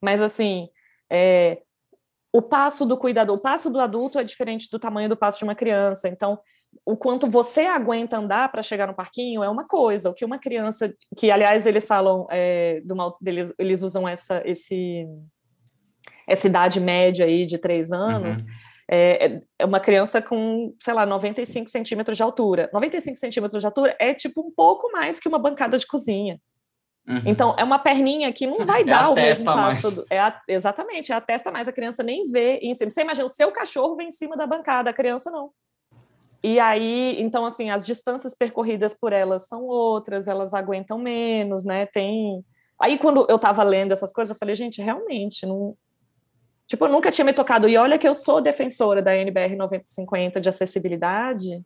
Mas, 0.00 0.20
assim, 0.20 0.68
é, 1.10 1.62
o 2.32 2.42
passo 2.42 2.84
do 2.84 2.98
cuidador, 2.98 3.36
o 3.36 3.40
passo 3.40 3.70
do 3.70 3.80
adulto 3.80 4.18
é 4.18 4.24
diferente 4.24 4.68
do 4.70 4.78
tamanho 4.78 5.08
do 5.08 5.16
passo 5.16 5.38
de 5.38 5.44
uma 5.44 5.54
criança. 5.54 6.08
Então, 6.08 6.38
o 6.84 6.96
quanto 6.96 7.26
você 7.26 7.62
aguenta 7.62 8.18
andar 8.18 8.52
para 8.52 8.62
chegar 8.62 8.86
no 8.86 8.94
parquinho 8.94 9.42
é 9.42 9.48
uma 9.48 9.66
coisa. 9.66 10.10
O 10.10 10.14
que 10.14 10.24
uma 10.24 10.38
criança, 10.38 10.94
que 11.16 11.30
aliás 11.30 11.66
eles 11.66 11.88
falam, 11.88 12.26
é, 12.30 12.82
do 12.84 12.94
mal, 12.94 13.16
eles, 13.24 13.52
eles 13.58 13.82
usam 13.82 14.06
essa, 14.06 14.42
esse, 14.44 15.06
essa 16.28 16.46
idade 16.46 16.78
média 16.78 17.24
aí 17.24 17.46
de 17.46 17.56
três 17.56 17.92
anos. 17.92 18.38
Uhum 18.38 18.69
é, 18.92 19.40
é 19.56 19.64
uma 19.64 19.78
criança 19.78 20.20
com, 20.20 20.74
sei 20.80 20.92
lá, 20.92 21.06
95 21.06 21.70
centímetros 21.70 22.16
de 22.16 22.22
altura. 22.24 22.68
95 22.72 23.16
centímetros 23.16 23.62
de 23.62 23.66
altura 23.66 23.96
é 24.00 24.12
tipo 24.12 24.40
um 24.40 24.50
pouco 24.50 24.90
mais 24.90 25.20
que 25.20 25.28
uma 25.28 25.38
bancada 25.38 25.78
de 25.78 25.86
cozinha. 25.86 26.40
Uhum. 27.08 27.22
Então, 27.24 27.54
é 27.56 27.62
uma 27.62 27.78
perninha 27.78 28.32
que 28.32 28.48
não 28.48 28.64
vai 28.64 28.82
é 28.82 28.84
dar 28.84 29.10
o 29.10 29.14
mesmo 29.14 29.46
passo. 29.46 30.04
É 30.10 30.18
a, 30.18 30.40
exatamente, 30.48 31.12
é 31.12 31.14
a 31.14 31.20
testa 31.20 31.52
mais, 31.52 31.68
a 31.68 31.72
criança 31.72 32.02
nem 32.02 32.24
vê 32.24 32.58
em 32.58 32.74
cima. 32.74 32.90
Você 32.90 33.02
imagina, 33.02 33.26
o 33.26 33.30
seu 33.30 33.52
cachorro 33.52 33.94
vem 33.94 34.08
em 34.08 34.12
cima 34.12 34.36
da 34.36 34.46
bancada, 34.46 34.90
a 34.90 34.94
criança 34.94 35.30
não. 35.30 35.50
E 36.42 36.58
aí, 36.58 37.14
então, 37.20 37.46
assim, 37.46 37.70
as 37.70 37.86
distâncias 37.86 38.34
percorridas 38.34 38.92
por 38.92 39.12
elas 39.12 39.46
são 39.46 39.66
outras, 39.66 40.26
elas 40.26 40.52
aguentam 40.52 40.98
menos, 40.98 41.64
né? 41.64 41.86
Tem. 41.86 42.44
Aí, 42.80 42.98
quando 42.98 43.24
eu 43.28 43.36
estava 43.36 43.62
lendo 43.62 43.92
essas 43.92 44.12
coisas, 44.12 44.34
eu 44.34 44.38
falei, 44.38 44.56
gente, 44.56 44.82
realmente, 44.82 45.46
não, 45.46 45.76
Tipo, 46.70 46.84
eu 46.84 46.92
nunca 46.92 47.10
tinha 47.10 47.24
me 47.24 47.32
tocado. 47.32 47.68
E 47.68 47.76
olha 47.76 47.98
que 47.98 48.06
eu 48.06 48.14
sou 48.14 48.40
defensora 48.40 49.02
da 49.02 49.16
NBR 49.16 49.56
9050 49.56 50.40
de 50.40 50.48
acessibilidade, 50.48 51.60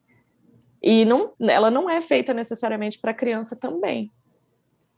e 0.83 1.05
não, 1.05 1.33
ela 1.43 1.71
não 1.71 1.91
é 1.91 2.01
feita 2.01 2.33
necessariamente 2.33 2.99
para 2.99 3.13
criança 3.13 3.55
também. 3.55 4.11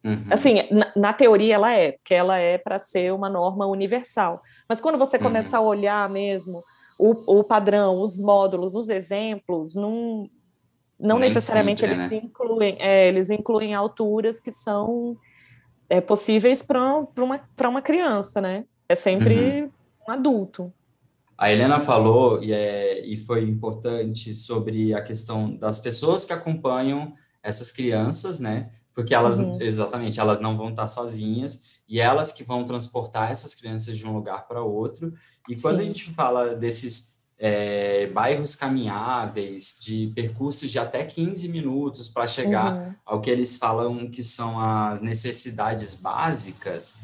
Uhum. 0.05 0.27
Assim, 0.31 0.63
na, 0.71 0.93
na, 0.95 1.13
teoria 1.13 1.57
ela 1.57 1.73
é, 1.73 1.93
porque 1.93 2.15
ela 2.15 2.39
é 2.39 2.57
para 2.57 2.79
ser 2.79 3.13
uma 3.13 3.29
norma 3.29 3.67
universal. 3.67 4.41
Mas 4.69 4.81
quando 4.81 4.97
você 4.97 5.19
começa 5.19 5.59
uhum. 5.59 5.67
a 5.67 5.69
olhar 5.71 6.09
mesmo 6.09 6.63
o, 6.97 7.41
o, 7.41 7.43
padrão, 7.43 8.01
os 8.01 8.17
módulos, 8.17 8.77
os 8.77 8.89
exemplos, 8.89 9.75
não, 9.75 10.31
não 11.01 11.19
necessariamente 11.19 11.81
sempre, 11.81 11.97
eles, 11.97 12.11
né? 12.11 12.21
incluem, 12.23 12.77
é, 12.79 13.09
eles 13.09 13.29
incluem 13.29 13.75
alturas 13.75 14.39
que 14.39 14.53
são 14.53 15.17
é, 15.91 16.01
possíveis 16.01 16.63
para 16.63 16.81
uma, 17.19 17.41
uma 17.65 17.83
criança, 17.83 18.41
né? 18.41 18.65
É 18.89 18.95
sempre 18.95 19.63
uhum 19.63 19.76
um 20.09 20.13
adulto. 20.13 20.73
A 21.39 21.53
Helena 21.53 21.81
falou, 21.81 22.43
e, 22.43 22.53
é, 22.53 23.05
e 23.07 23.17
foi 23.17 23.43
importante, 23.43 24.35
sobre 24.35 24.95
a 24.95 25.03
questão 25.03 25.55
das 25.55 25.81
pessoas 25.81 26.25
que 26.25 26.33
acompanham 26.33 27.13
essas 27.43 27.71
crianças, 27.71 28.41
né? 28.41 28.71
Porque 28.95 29.15
elas, 29.15 29.39
uhum. 29.39 29.61
exatamente, 29.61 30.19
elas 30.19 30.41
não 30.41 30.57
vão 30.57 30.71
estar 30.71 30.87
sozinhas 30.87 31.81
e 31.87 32.01
elas 32.01 32.33
que 32.33 32.43
vão 32.43 32.65
transportar 32.65 33.31
essas 33.31 33.55
crianças 33.55 33.99
de 33.99 34.07
um 34.07 34.15
lugar 34.15 34.49
para 34.49 34.63
outro. 34.63 35.13
E 35.49 35.55
quando 35.55 35.77
Sim. 35.77 35.83
a 35.83 35.87
gente 35.87 36.11
fala 36.13 36.55
desses 36.55 37.17
é, 37.39 38.07
bairros 38.07 38.57
caminháveis, 38.57 39.79
de 39.81 40.11
percursos 40.15 40.71
de 40.71 40.79
até 40.79 41.05
15 41.05 41.51
minutos 41.51 42.09
para 42.09 42.27
chegar 42.27 42.75
uhum. 42.75 42.95
ao 43.05 43.21
que 43.21 43.29
eles 43.29 43.59
falam 43.59 44.11
que 44.11 44.23
são 44.23 44.59
as 44.59 45.03
necessidades 45.03 46.01
básicas, 46.01 47.01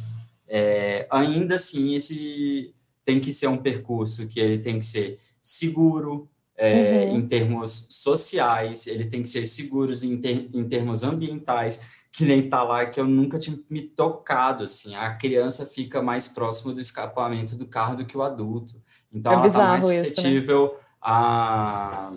é, 0.48 1.06
ainda 1.10 1.56
assim, 1.56 1.94
esse 1.94 2.74
tem 3.04 3.20
que 3.20 3.32
ser 3.32 3.48
um 3.48 3.58
percurso 3.58 4.28
que 4.28 4.40
ele 4.40 4.58
tem 4.58 4.78
que 4.78 4.86
ser 4.86 5.18
seguro, 5.40 6.28
é, 6.56 7.06
uhum. 7.06 7.16
em 7.16 7.26
termos 7.26 7.88
sociais, 7.90 8.86
ele 8.86 9.06
tem 9.06 9.22
que 9.22 9.28
ser 9.28 9.46
seguro 9.46 9.92
em, 10.04 10.18
ter, 10.18 10.48
em 10.52 10.64
termos 10.68 11.02
ambientais, 11.02 12.02
que 12.12 12.24
nem 12.24 12.48
tá 12.48 12.62
lá, 12.62 12.86
que 12.86 13.00
eu 13.00 13.06
nunca 13.06 13.38
tinha 13.38 13.58
me 13.70 13.82
tocado, 13.82 14.64
assim, 14.64 14.94
a 14.94 15.14
criança 15.14 15.66
fica 15.66 16.02
mais 16.02 16.28
próxima 16.28 16.74
do 16.74 16.80
escapamento 16.80 17.56
do 17.56 17.66
carro 17.66 17.96
do 17.96 18.04
que 18.04 18.16
o 18.16 18.22
adulto. 18.22 18.80
Então, 19.12 19.32
é 19.32 19.34
ela 19.34 19.46
está 19.46 19.58
mais 19.58 19.84
suscetível 19.84 20.66
isso, 20.66 20.74
né? 20.74 20.80
a 21.00 22.12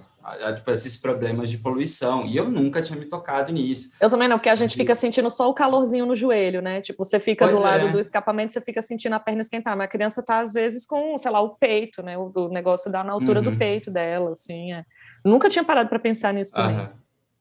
tipo, 0.55 0.71
esses 0.71 0.97
problemas 0.97 1.49
de 1.49 1.57
poluição. 1.57 2.25
E 2.25 2.35
eu 2.35 2.49
nunca 2.49 2.81
tinha 2.81 2.97
me 2.97 3.05
tocado 3.05 3.51
nisso. 3.51 3.91
Eu 3.99 4.09
também 4.09 4.27
não, 4.27 4.37
porque 4.37 4.49
a 4.49 4.55
gente 4.55 4.75
fica 4.75 4.95
sentindo 4.95 5.29
só 5.29 5.49
o 5.49 5.53
calorzinho 5.53 6.05
no 6.05 6.15
joelho, 6.15 6.61
né? 6.61 6.81
Tipo, 6.81 7.05
você 7.05 7.19
fica 7.19 7.47
pois 7.47 7.59
do 7.59 7.63
lado 7.63 7.87
é. 7.87 7.91
do 7.91 7.99
escapamento, 7.99 8.53
você 8.53 8.61
fica 8.61 8.81
sentindo 8.81 9.13
a 9.13 9.19
perna 9.19 9.41
esquentar, 9.41 9.77
mas 9.77 9.85
a 9.85 9.89
criança 9.89 10.23
tá, 10.23 10.39
às 10.39 10.53
vezes, 10.53 10.85
com, 10.85 11.17
sei 11.17 11.31
lá, 11.31 11.41
o 11.41 11.49
peito, 11.55 12.01
né? 12.01 12.17
O, 12.17 12.31
o 12.33 12.49
negócio 12.49 12.91
dá 12.91 13.03
na 13.03 13.13
altura 13.13 13.39
uhum. 13.39 13.51
do 13.51 13.57
peito 13.57 13.91
dela, 13.91 14.33
assim. 14.33 14.73
É. 14.73 14.83
Nunca 15.23 15.49
tinha 15.49 15.63
parado 15.63 15.89
para 15.89 15.99
pensar 15.99 16.33
nisso 16.33 16.53
também. 16.53 16.79
Uhum. 16.79 16.89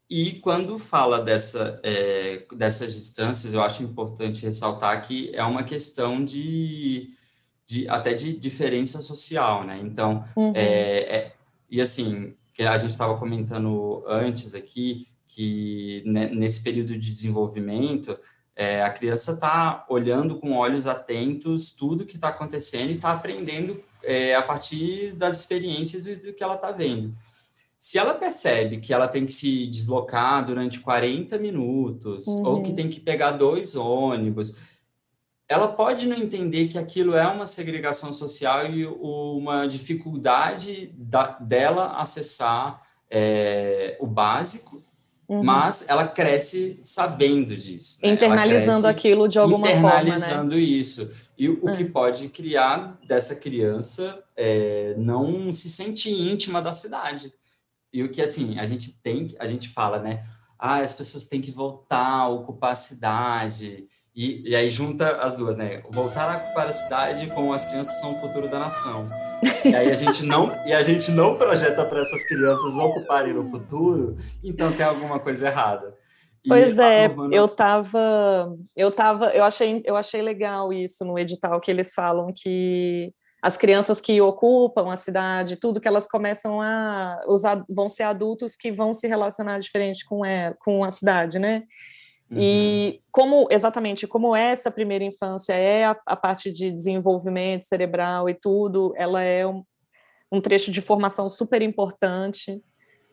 E 0.09 0.35
quando 0.35 0.79
fala 0.79 1.21
dessa, 1.21 1.81
é, 1.83 2.45
dessas 2.55 2.95
distâncias, 2.95 3.55
eu 3.55 3.63
acho 3.63 3.83
importante 3.83 4.45
ressaltar 4.45 5.01
que 5.03 5.31
é 5.35 5.43
uma 5.43 5.65
questão 5.65 6.23
de, 6.23 7.09
de 7.67 7.89
até 7.89 8.13
de 8.13 8.33
diferença 8.35 9.01
social, 9.01 9.65
né? 9.65 9.81
Então, 9.83 10.25
uhum. 10.37 10.53
é, 10.55 11.17
é, 11.17 11.33
e 11.71 11.81
assim, 11.81 12.35
que 12.55 12.63
a 12.63 12.77
gente 12.77 12.91
estava 12.91 13.19
comentando 13.19 14.03
antes 14.07 14.55
aqui, 14.55 15.09
que 15.27 16.05
né, 16.07 16.29
nesse 16.29 16.63
período 16.63 16.97
de 16.97 17.11
desenvolvimento, 17.11 18.17
é, 18.55 18.83
a 18.83 18.91
criança 18.91 19.33
está 19.33 19.85
olhando 19.89 20.39
com 20.39 20.53
olhos 20.53 20.87
atentos 20.87 21.73
tudo 21.73 22.07
que 22.07 22.15
está 22.15 22.29
acontecendo 22.29 22.91
e 22.91 22.95
está 22.95 23.11
aprendendo 23.11 23.83
é, 24.05 24.37
a 24.37 24.43
partir 24.43 25.13
das 25.13 25.41
experiências 25.41 26.07
e 26.07 26.15
do 26.15 26.33
que 26.33 26.45
ela 26.45 26.55
está 26.55 26.71
vendo. 26.71 27.13
Se 27.77 27.99
ela 27.99 28.15
percebe 28.15 28.79
que 28.79 28.95
ela 28.95 29.09
tem 29.09 29.27
que 29.27 29.33
se 29.33 29.67
deslocar 29.67 30.47
durante 30.47 30.79
40 30.79 31.37
minutos, 31.39 32.27
uhum. 32.29 32.47
ou 32.47 32.63
que 32.63 32.73
tem 32.73 32.89
que 32.89 33.01
pegar 33.01 33.33
dois 33.33 33.75
ônibus, 33.75 34.74
ela 35.55 35.69
pode 35.69 36.09
não 36.09 36.17
entender 36.17 36.67
que 36.67 36.77
aquilo 36.77 37.15
é 37.15 37.25
uma 37.29 37.47
segregação 37.47 38.13
social 38.13 38.67
e 38.67 38.85
uma 38.85 39.67
dificuldade 39.67 40.93
da, 40.97 41.39
dela 41.39 41.93
acessar 41.93 42.83
é, 43.09 43.97
o 44.01 44.07
básico, 44.09 44.83
uhum. 45.29 45.45
mas 45.45 45.89
ela 45.89 46.09
cresce 46.09 46.81
sabendo 46.83 47.57
disso. 47.57 48.01
Né? 48.03 48.11
Internalizando 48.11 48.89
aquilo 48.89 49.29
de 49.29 49.39
alguma 49.39 49.69
internalizando 49.69 49.91
forma. 49.93 50.09
Internalizando 50.09 50.55
né? 50.57 50.61
isso. 50.61 51.25
E 51.39 51.49
o 51.49 51.73
que 51.73 51.85
pode 51.85 52.29
criar 52.31 52.99
dessa 53.07 53.37
criança 53.37 54.25
é, 54.37 54.97
não 54.99 55.53
se 55.53 55.71
sentir 55.71 56.11
íntima 56.33 56.61
da 56.61 56.73
cidade. 56.73 57.33
E 57.93 58.03
o 58.03 58.09
que, 58.09 58.21
assim, 58.21 58.59
a 58.59 58.65
gente 58.65 58.91
tem, 59.01 59.33
a 59.39 59.47
gente 59.47 59.69
fala, 59.69 60.01
né? 60.01 60.27
Ah, 60.59 60.81
as 60.81 60.95
pessoas 60.95 61.29
têm 61.29 61.41
que 61.41 61.53
voltar 61.53 62.23
a 62.23 62.29
ocupar 62.29 62.73
a 62.73 62.77
cidade 62.77 63.87
e, 64.15 64.51
e 64.51 64.55
aí 64.55 64.69
junta 64.69 65.17
as 65.17 65.37
duas, 65.37 65.57
né? 65.57 65.83
Voltar 65.91 66.53
para 66.55 66.69
a 66.69 66.73
cidade 66.73 67.27
com 67.29 67.53
as 67.53 67.67
crianças 67.67 68.01
são 68.01 68.13
o 68.13 68.21
futuro 68.21 68.49
da 68.49 68.59
nação. 68.61 69.11
E 69.65 69.75
aí 69.75 69.91
a 69.91 69.95
gente 69.95 70.25
não, 70.25 70.51
e 70.65 70.73
a 70.73 70.83
gente 70.83 71.11
não 71.13 71.37
projeta 71.37 71.85
para 71.85 72.01
essas 72.01 72.27
crianças 72.27 72.77
ocuparem 72.77 73.35
no 73.35 73.45
futuro, 73.45 74.17
então 74.43 74.73
tem 74.73 74.87
alguma 74.87 75.19
coisa 75.19 75.49
errada. 75.49 75.95
E 76.45 76.49
pois 76.49 76.79
é, 76.79 77.13
eu 77.33 77.49
tava, 77.49 78.57
eu 78.77 78.91
tava, 78.91 79.31
eu 79.31 79.43
achei, 79.43 79.83
eu 79.85 79.97
achei 79.97 80.23
legal 80.23 80.73
isso 80.73 81.05
no 81.05 81.19
edital 81.19 81.61
que 81.61 81.71
eles 81.71 81.93
falam 81.93 82.33
que 82.35 83.13
as 83.43 83.57
crianças 83.57 84.01
que 84.01 84.21
ocupam 84.21 84.93
a 84.93 84.97
cidade, 84.97 85.57
tudo 85.57 85.81
que 85.81 85.89
elas 85.89 86.07
começam 86.07 86.61
a 86.63 87.21
usar, 87.27 87.65
vão 87.69 87.89
ser 87.89 88.05
adultos 88.05 88.57
que 88.57 88.71
vão 88.71 88.95
se 88.95 89.07
relacionar 89.07 89.59
diferente 89.59 90.05
com 90.05 90.25
ela, 90.25 90.55
com 90.61 90.85
a 90.85 90.91
cidade, 90.91 91.39
né? 91.39 91.65
Uhum. 92.31 92.39
E 92.41 93.01
como 93.13 93.47
exatamente 93.51 94.07
como 94.07 94.35
essa 94.35 94.71
primeira 94.71 95.05
infância 95.05 95.53
é 95.53 95.85
a, 95.85 95.97
a, 96.07 96.17
parte 96.17 96.51
de 96.51 96.71
desenvolvimento 96.71 97.65
cerebral 97.65 98.29
e 98.29 98.35
tudo, 98.35 98.95
ela 98.97 99.23
é 99.23 99.47
um, 99.47 99.63
um 100.33 100.41
trecho 100.41 100.71
de 100.71 100.81
formação 100.81 101.29
super 101.29 101.61
importante 101.63 102.63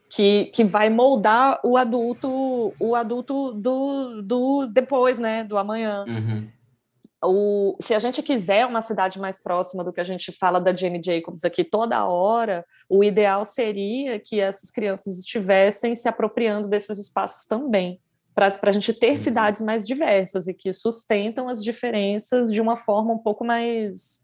que, 0.10 0.46
que 0.48 0.64
vai 0.64 0.90
moldar 0.90 1.60
o 1.64 1.78
adulto, 1.78 2.74
o 2.80 2.96
adulto 2.96 3.54
do, 3.54 4.22
do 4.22 4.68
depois, 4.68 5.20
né, 5.20 5.44
do 5.44 5.58
amanhã. 5.58 6.06
Uhum. 6.08 6.50
O, 7.24 7.78
se 7.80 7.94
a 7.94 8.00
gente 8.00 8.24
quiser 8.24 8.66
uma 8.66 8.82
cidade 8.82 9.20
mais 9.20 9.42
próxima 9.42 9.84
do 9.84 9.94
que 9.94 10.02
a 10.02 10.04
gente 10.04 10.32
fala 10.32 10.60
da 10.60 10.76
Jane 10.76 11.02
Jacobs 11.04 11.44
aqui 11.44 11.64
toda 11.64 12.06
hora, 12.06 12.66
o 12.90 13.04
ideal 13.04 13.46
seria 13.46 14.20
que 14.20 14.40
essas 14.40 14.72
crianças 14.72 15.20
estivessem 15.20 15.94
se 15.94 16.10
apropriando 16.10 16.68
desses 16.68 16.98
espaços 16.98 17.46
também 17.46 18.02
para 18.34 18.58
a 18.62 18.72
gente 18.72 18.94
ter 18.94 19.12
uhum. 19.12 19.18
cidades 19.18 19.62
mais 19.62 19.86
diversas 19.86 20.48
e 20.48 20.54
que 20.54 20.72
sustentam 20.72 21.50
as 21.50 21.64
diferenças 21.64 22.52
de 22.52 22.62
uma 22.62 22.78
forma 22.78 23.14
um 23.14 23.18
pouco 23.18 23.44
mais 23.44 24.22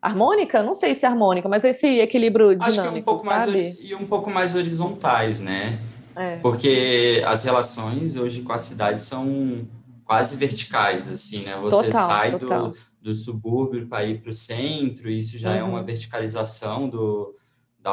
harmônica, 0.00 0.62
não 0.62 0.72
sei 0.72 0.94
se 0.94 1.04
harmônica, 1.04 1.48
mas 1.48 1.62
esse 1.62 1.86
equilíbrio 2.00 2.56
dinâmico, 2.56 2.64
Acho 2.64 2.82
que 2.82 2.88
é 2.88 3.00
um 3.00 3.02
pouco 3.02 3.24
sabe? 3.24 3.62
mais 3.62 3.76
e 3.80 3.94
um 3.94 4.06
pouco 4.06 4.30
mais 4.30 4.54
horizontais, 4.54 5.40
né? 5.40 5.78
É. 6.16 6.36
Porque 6.36 7.22
as 7.26 7.44
relações 7.44 8.16
hoje 8.16 8.42
com 8.42 8.52
a 8.52 8.58
cidade 8.58 9.00
são 9.00 9.68
quase 10.04 10.36
verticais, 10.36 11.10
assim, 11.10 11.44
né? 11.44 11.56
Você 11.58 11.86
total, 11.86 12.08
sai 12.08 12.38
total. 12.38 12.68
Do, 12.68 12.78
do 13.00 13.14
subúrbio 13.14 13.86
para 13.86 14.04
ir 14.04 14.20
para 14.20 14.30
o 14.30 14.32
centro, 14.32 15.10
e 15.10 15.18
isso 15.18 15.38
já 15.38 15.50
uhum. 15.50 15.56
é 15.56 15.62
uma 15.62 15.80
uhum. 15.80 15.86
verticalização 15.86 16.88
do, 16.88 17.34
da, 17.78 17.92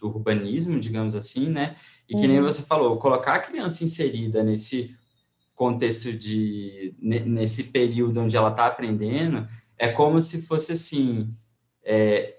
do 0.00 0.08
urbanismo, 0.08 0.80
digamos 0.80 1.14
assim, 1.14 1.50
né? 1.50 1.74
E 2.12 2.20
que 2.20 2.28
nem 2.28 2.38
uhum. 2.38 2.44
você 2.44 2.62
falou, 2.62 2.98
colocar 2.98 3.34
a 3.34 3.40
criança 3.40 3.84
inserida 3.84 4.42
nesse 4.42 4.94
contexto 5.54 6.12
de 6.12 6.94
nesse 7.00 7.70
período 7.70 8.20
onde 8.20 8.36
ela 8.36 8.50
está 8.50 8.66
aprendendo 8.66 9.46
é 9.78 9.88
como 9.88 10.20
se 10.20 10.46
fosse 10.46 10.72
assim 10.72 11.30
é, 11.84 12.36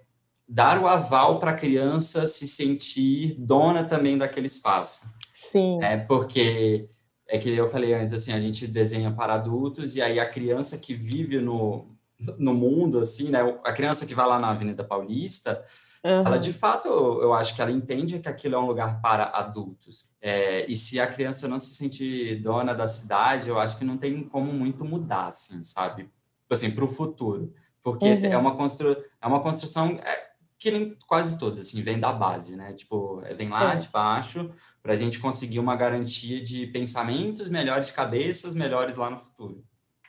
dar 0.48 0.82
o 0.82 0.88
aval 0.88 1.39
para 1.39 1.51
a 1.51 1.56
criança 1.56 2.27
se 2.27 2.48
sentir 2.48 3.36
dona 3.38 3.84
também 3.84 4.18
daquele 4.18 4.48
espaço. 4.48 5.06
Sim. 5.34 5.82
É 5.82 5.98
porque 5.98 6.89
é 7.27 7.38
que 7.38 7.50
eu 7.50 7.70
falei 7.70 7.94
antes 7.94 8.13
assim 8.13 8.34
a 8.34 8.39
gente 8.39 8.68
desenha 8.68 9.12
para 9.12 9.34
adultos 9.36 9.96
e 9.96 10.01
aí 10.01 10.20
a 10.20 10.30
criança 10.30 10.77
que 10.77 10.94
vive 10.94 11.39
no 11.39 11.92
no 12.38 12.53
mundo 12.53 13.00
assim, 13.00 13.30
né? 13.30 13.39
A 13.65 13.74
criança 13.74 14.06
que 14.06 14.15
vai 14.15 14.25
lá 14.25 14.39
na 14.39 14.51
Avenida 14.51 14.84
Paulista 14.84 15.62
Uhum. 16.03 16.25
Ela, 16.25 16.38
de 16.38 16.51
fato, 16.51 16.89
eu 16.89 17.33
acho 17.33 17.55
que 17.55 17.62
ela 17.62 17.72
entende 17.72 18.19
que 18.19 18.27
aquilo 18.27 18.55
é 18.55 18.60
um 18.60 18.65
lugar 18.65 19.00
para 19.01 19.24
adultos. 19.24 20.10
É, 20.22 20.69
e 20.69 20.75
se 20.75 21.00
a 21.00 21.07
criança 21.07 21.48
não 21.48 21.57
se 21.57 21.74
sentir 21.75 22.41
dona 22.41 22.74
da 22.74 22.86
cidade, 22.86 23.48
eu 23.48 23.57
acho 23.57 23.77
que 23.77 23.86
não 23.86 23.98
tem 23.98 24.22
como 24.24 24.51
muito 24.51 24.83
mudar, 24.83 25.27
assim, 25.27 25.63
sabe? 25.63 26.10
Assim, 26.50 26.72
para 26.72 26.83
o 26.83 26.88
futuro. 26.88 27.53
Porque 27.81 28.05
uhum. 28.05 28.25
é, 28.25 28.38
uma 28.38 28.55
constru... 28.55 28.91
é 29.22 29.27
uma 29.27 29.39
construção 29.39 30.00
é, 30.03 30.33
que 30.60 30.72
nem 30.72 30.98
quase 31.07 31.39
todas, 31.39 31.60
assim, 31.60 31.81
vem 31.81 32.00
da 32.00 32.12
base, 32.12 32.55
né? 32.57 32.74
Tipo, 32.74 33.22
vem 33.38 33.50
lá 33.50 33.74
é. 33.74 33.75
de 33.77 33.88
baixo 33.88 34.51
para 34.81 34.93
a 34.93 34.95
gente 34.95 35.19
conseguir 35.19 35.60
uma 35.60 35.75
garantia 35.75 36.41
de 36.41 36.67
pensamentos 36.67 37.50
melhores, 37.50 37.91
cabeças 37.91 38.55
melhores 38.55 38.98
lá 38.98 39.10
no 39.10 39.19
futuro. 39.19 39.63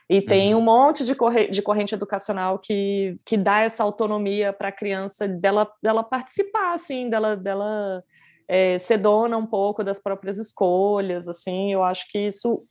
E 0.07 0.21
tem 0.21 0.53
uhum. 0.53 0.61
um 0.61 0.63
monte 0.63 1.03
de, 1.03 1.15
corre 1.15 1.47
de 1.47 1.61
corrente 1.61 1.95
educacional 1.95 2.59
que, 2.59 3.17
que 3.25 3.35
dá 3.35 3.61
essa 3.61 3.83
autonomia 3.83 4.53
para 4.53 4.67
a 4.67 4.71
criança 4.71 5.27
dela, 5.27 5.67
dela 5.81 6.03
participar, 6.03 6.75
assim, 6.75 7.09
dela, 7.09 7.35
dela 7.35 8.03
é, 8.47 8.77
ser 8.77 8.97
dona 8.97 9.35
um 9.35 9.47
pouco 9.47 9.83
das 9.83 9.99
próprias 9.99 10.37
escolhas, 10.37 11.27
assim, 11.27 11.73
eu 11.73 11.83
acho 11.83 12.07
que 12.11 12.19
isso, 12.19 12.63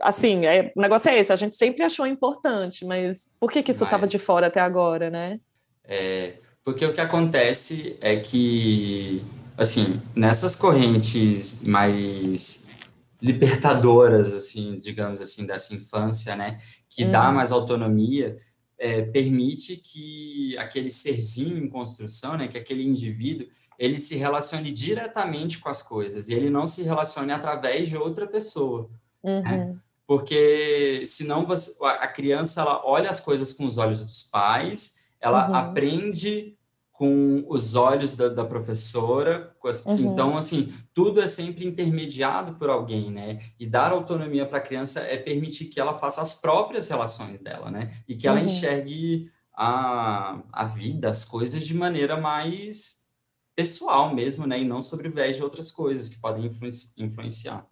assim, 0.00 0.46
é, 0.46 0.72
o 0.74 0.80
negócio 0.80 1.10
é 1.10 1.18
esse, 1.18 1.32
a 1.32 1.36
gente 1.36 1.54
sempre 1.54 1.82
achou 1.82 2.06
importante, 2.06 2.84
mas 2.86 3.28
por 3.38 3.50
que, 3.50 3.62
que 3.62 3.70
isso 3.70 3.84
estava 3.84 4.06
de 4.06 4.18
fora 4.18 4.46
até 4.46 4.60
agora, 4.60 5.10
né? 5.10 5.38
É, 5.84 6.34
porque 6.64 6.86
o 6.86 6.94
que 6.94 7.00
acontece 7.00 7.98
é 8.00 8.16
que, 8.16 9.22
assim, 9.58 10.00
nessas 10.16 10.56
correntes 10.56 11.62
mais 11.64 12.63
libertadoras, 13.24 14.34
assim, 14.34 14.76
digamos 14.76 15.18
assim, 15.18 15.46
dessa 15.46 15.74
infância, 15.74 16.36
né? 16.36 16.60
Que 16.90 17.04
uhum. 17.04 17.10
dá 17.10 17.32
mais 17.32 17.52
autonomia, 17.52 18.36
é, 18.78 19.00
permite 19.00 19.76
que 19.76 20.54
aquele 20.58 20.90
serzinho 20.90 21.56
em 21.56 21.66
construção, 21.66 22.36
né? 22.36 22.48
Que 22.48 22.58
aquele 22.58 22.84
indivíduo, 22.84 23.46
ele 23.78 23.98
se 23.98 24.16
relacione 24.16 24.70
diretamente 24.70 25.58
com 25.58 25.70
as 25.70 25.80
coisas 25.80 26.28
e 26.28 26.34
ele 26.34 26.50
não 26.50 26.66
se 26.66 26.82
relacione 26.82 27.32
através 27.32 27.88
de 27.88 27.96
outra 27.96 28.26
pessoa, 28.26 28.90
né? 29.22 29.32
uhum. 29.32 29.42
né? 29.42 29.76
Porque 30.06 31.02
senão 31.06 31.46
você, 31.46 31.82
a 31.82 32.06
criança 32.06 32.60
ela 32.60 32.82
olha 32.84 33.08
as 33.08 33.20
coisas 33.20 33.54
com 33.54 33.64
os 33.64 33.78
olhos 33.78 34.04
dos 34.04 34.22
pais, 34.22 35.06
ela 35.18 35.48
uhum. 35.48 35.54
aprende 35.54 36.53
com 36.94 37.44
os 37.48 37.74
olhos 37.74 38.14
da, 38.14 38.28
da 38.28 38.44
professora. 38.44 39.52
Uhum. 39.84 39.96
Então, 39.98 40.36
assim, 40.36 40.72
tudo 40.94 41.20
é 41.20 41.26
sempre 41.26 41.66
intermediado 41.66 42.54
por 42.54 42.70
alguém, 42.70 43.10
né? 43.10 43.40
E 43.58 43.66
dar 43.66 43.90
autonomia 43.90 44.46
para 44.46 44.58
a 44.58 44.62
criança 44.62 45.00
é 45.00 45.16
permitir 45.16 45.64
que 45.66 45.80
ela 45.80 45.94
faça 45.94 46.22
as 46.22 46.40
próprias 46.40 46.88
relações 46.88 47.40
dela, 47.40 47.68
né? 47.68 47.90
E 48.06 48.14
que 48.14 48.28
ela 48.28 48.38
uhum. 48.38 48.44
enxergue 48.44 49.28
a, 49.52 50.40
a 50.52 50.64
vida, 50.64 51.10
as 51.10 51.24
coisas 51.24 51.66
de 51.66 51.74
maneira 51.74 52.16
mais 52.16 53.02
pessoal 53.56 54.14
mesmo, 54.14 54.46
né? 54.46 54.60
E 54.60 54.64
não 54.64 54.80
sobre 54.80 55.08
viés 55.08 55.36
de 55.36 55.42
outras 55.42 55.72
coisas 55.72 56.08
que 56.08 56.20
podem 56.20 56.48
influenciar. 56.98 57.68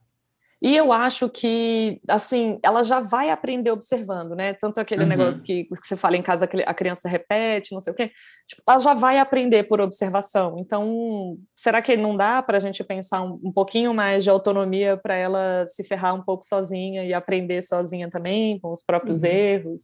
E 0.63 0.77
eu 0.77 0.93
acho 0.93 1.29
que, 1.29 2.01
assim, 2.07 2.61
ela 2.63 2.85
já 2.85 3.01
vai 3.01 3.31
aprender 3.31 3.73
observando, 3.73 4.37
né? 4.37 4.55
Tanto 4.55 4.79
aquele 4.79 5.03
uhum. 5.03 5.09
negócio 5.09 5.43
que, 5.43 5.65
que, 5.65 5.77
você 5.89 5.97
fala 5.97 6.17
em 6.17 6.23
casa, 6.23 6.45
a 6.45 6.73
criança 6.73 7.09
repete, 7.09 7.73
não 7.73 7.81
sei 7.81 7.93
o 7.93 7.97
quê. 7.97 8.13
Tipo, 8.47 8.63
ela 8.69 8.79
já 8.79 8.95
vai 8.95 9.19
aprender 9.19 9.65
por 9.65 9.81
observação. 9.81 10.55
Então, 10.61 11.37
será 11.57 11.83
que 11.83 11.97
não 11.97 12.17
dá 12.17 12.41
para 12.41 12.59
a 12.59 12.61
gente 12.61 12.85
pensar 12.85 13.23
um, 13.23 13.41
um, 13.43 13.51
pouquinho 13.51 13.93
mais 13.93 14.23
de 14.23 14.31
autonomia 14.31 14.97
para 14.97 15.17
ela 15.17 15.67
se 15.67 15.83
ferrar 15.83 16.15
um 16.15 16.23
pouco 16.23 16.45
sozinha 16.45 17.05
e 17.05 17.13
aprender 17.13 17.61
sozinha 17.63 18.09
também, 18.09 18.61
com 18.61 18.73
os 18.73 18.85
próprios 18.85 19.23
uhum. 19.23 19.29
erros? 19.29 19.83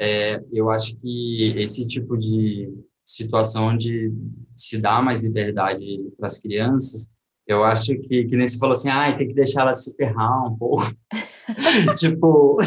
É, 0.00 0.42
eu 0.54 0.70
acho 0.70 0.96
que 0.96 1.52
esse 1.58 1.86
tipo 1.86 2.16
de 2.16 2.72
situação 3.04 3.76
de 3.76 4.10
se 4.56 4.80
dar 4.80 5.02
mais 5.02 5.20
liberdade 5.20 5.84
para 6.16 6.28
as 6.28 6.38
crianças 6.38 7.14
eu 7.46 7.62
acho 7.62 7.96
que, 8.02 8.24
que 8.24 8.36
nem 8.36 8.46
se 8.46 8.58
falou 8.58 8.72
assim, 8.72 8.90
ah, 8.90 9.12
tem 9.12 9.28
que 9.28 9.34
deixar 9.34 9.62
ela 9.62 9.72
se 9.72 9.94
ferrar 9.96 10.46
um 10.46 10.56
pouco. 10.56 10.84
tipo, 11.96 12.58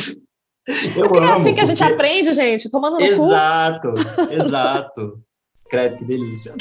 eu 0.95 1.07
porque 1.07 1.17
é 1.17 1.31
assim 1.31 1.53
que 1.53 1.62
a 1.62 1.65
gente 1.65 1.83
aprende, 1.83 2.31
gente, 2.31 2.69
tomando 2.69 2.98
no 2.98 3.01
exato, 3.01 3.91
cu. 3.91 4.00
Exato, 4.00 4.33
exato. 4.33 5.24
Credo, 5.69 5.98
que 5.98 6.05
delícia. 6.05 6.53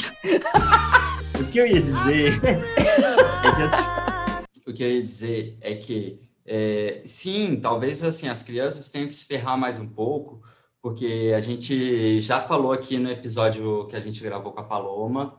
o 1.39 1.43
que 1.45 1.59
eu 1.59 1.65
ia 1.65 1.81
dizer 1.81 2.39
é 2.45 3.55
que 3.55 3.61
assim, 3.61 3.89
o 4.67 4.73
que 4.73 4.83
eu 4.83 4.91
ia 4.91 5.01
dizer 5.01 5.57
é 5.61 5.75
que 5.75 6.19
é, 6.45 7.01
sim, 7.05 7.59
talvez 7.61 8.03
assim 8.03 8.27
as 8.27 8.43
crianças 8.43 8.89
tenham 8.89 9.07
que 9.07 9.15
se 9.15 9.27
ferrar 9.27 9.57
mais 9.57 9.79
um 9.79 9.87
pouco, 9.87 10.41
porque 10.81 11.31
a 11.35 11.39
gente 11.39 12.19
já 12.19 12.41
falou 12.41 12.71
aqui 12.71 12.97
no 12.97 13.09
episódio 13.09 13.87
que 13.87 13.95
a 13.95 13.99
gente 13.99 14.21
gravou 14.23 14.51
com 14.51 14.59
a 14.59 14.63
Paloma 14.63 15.33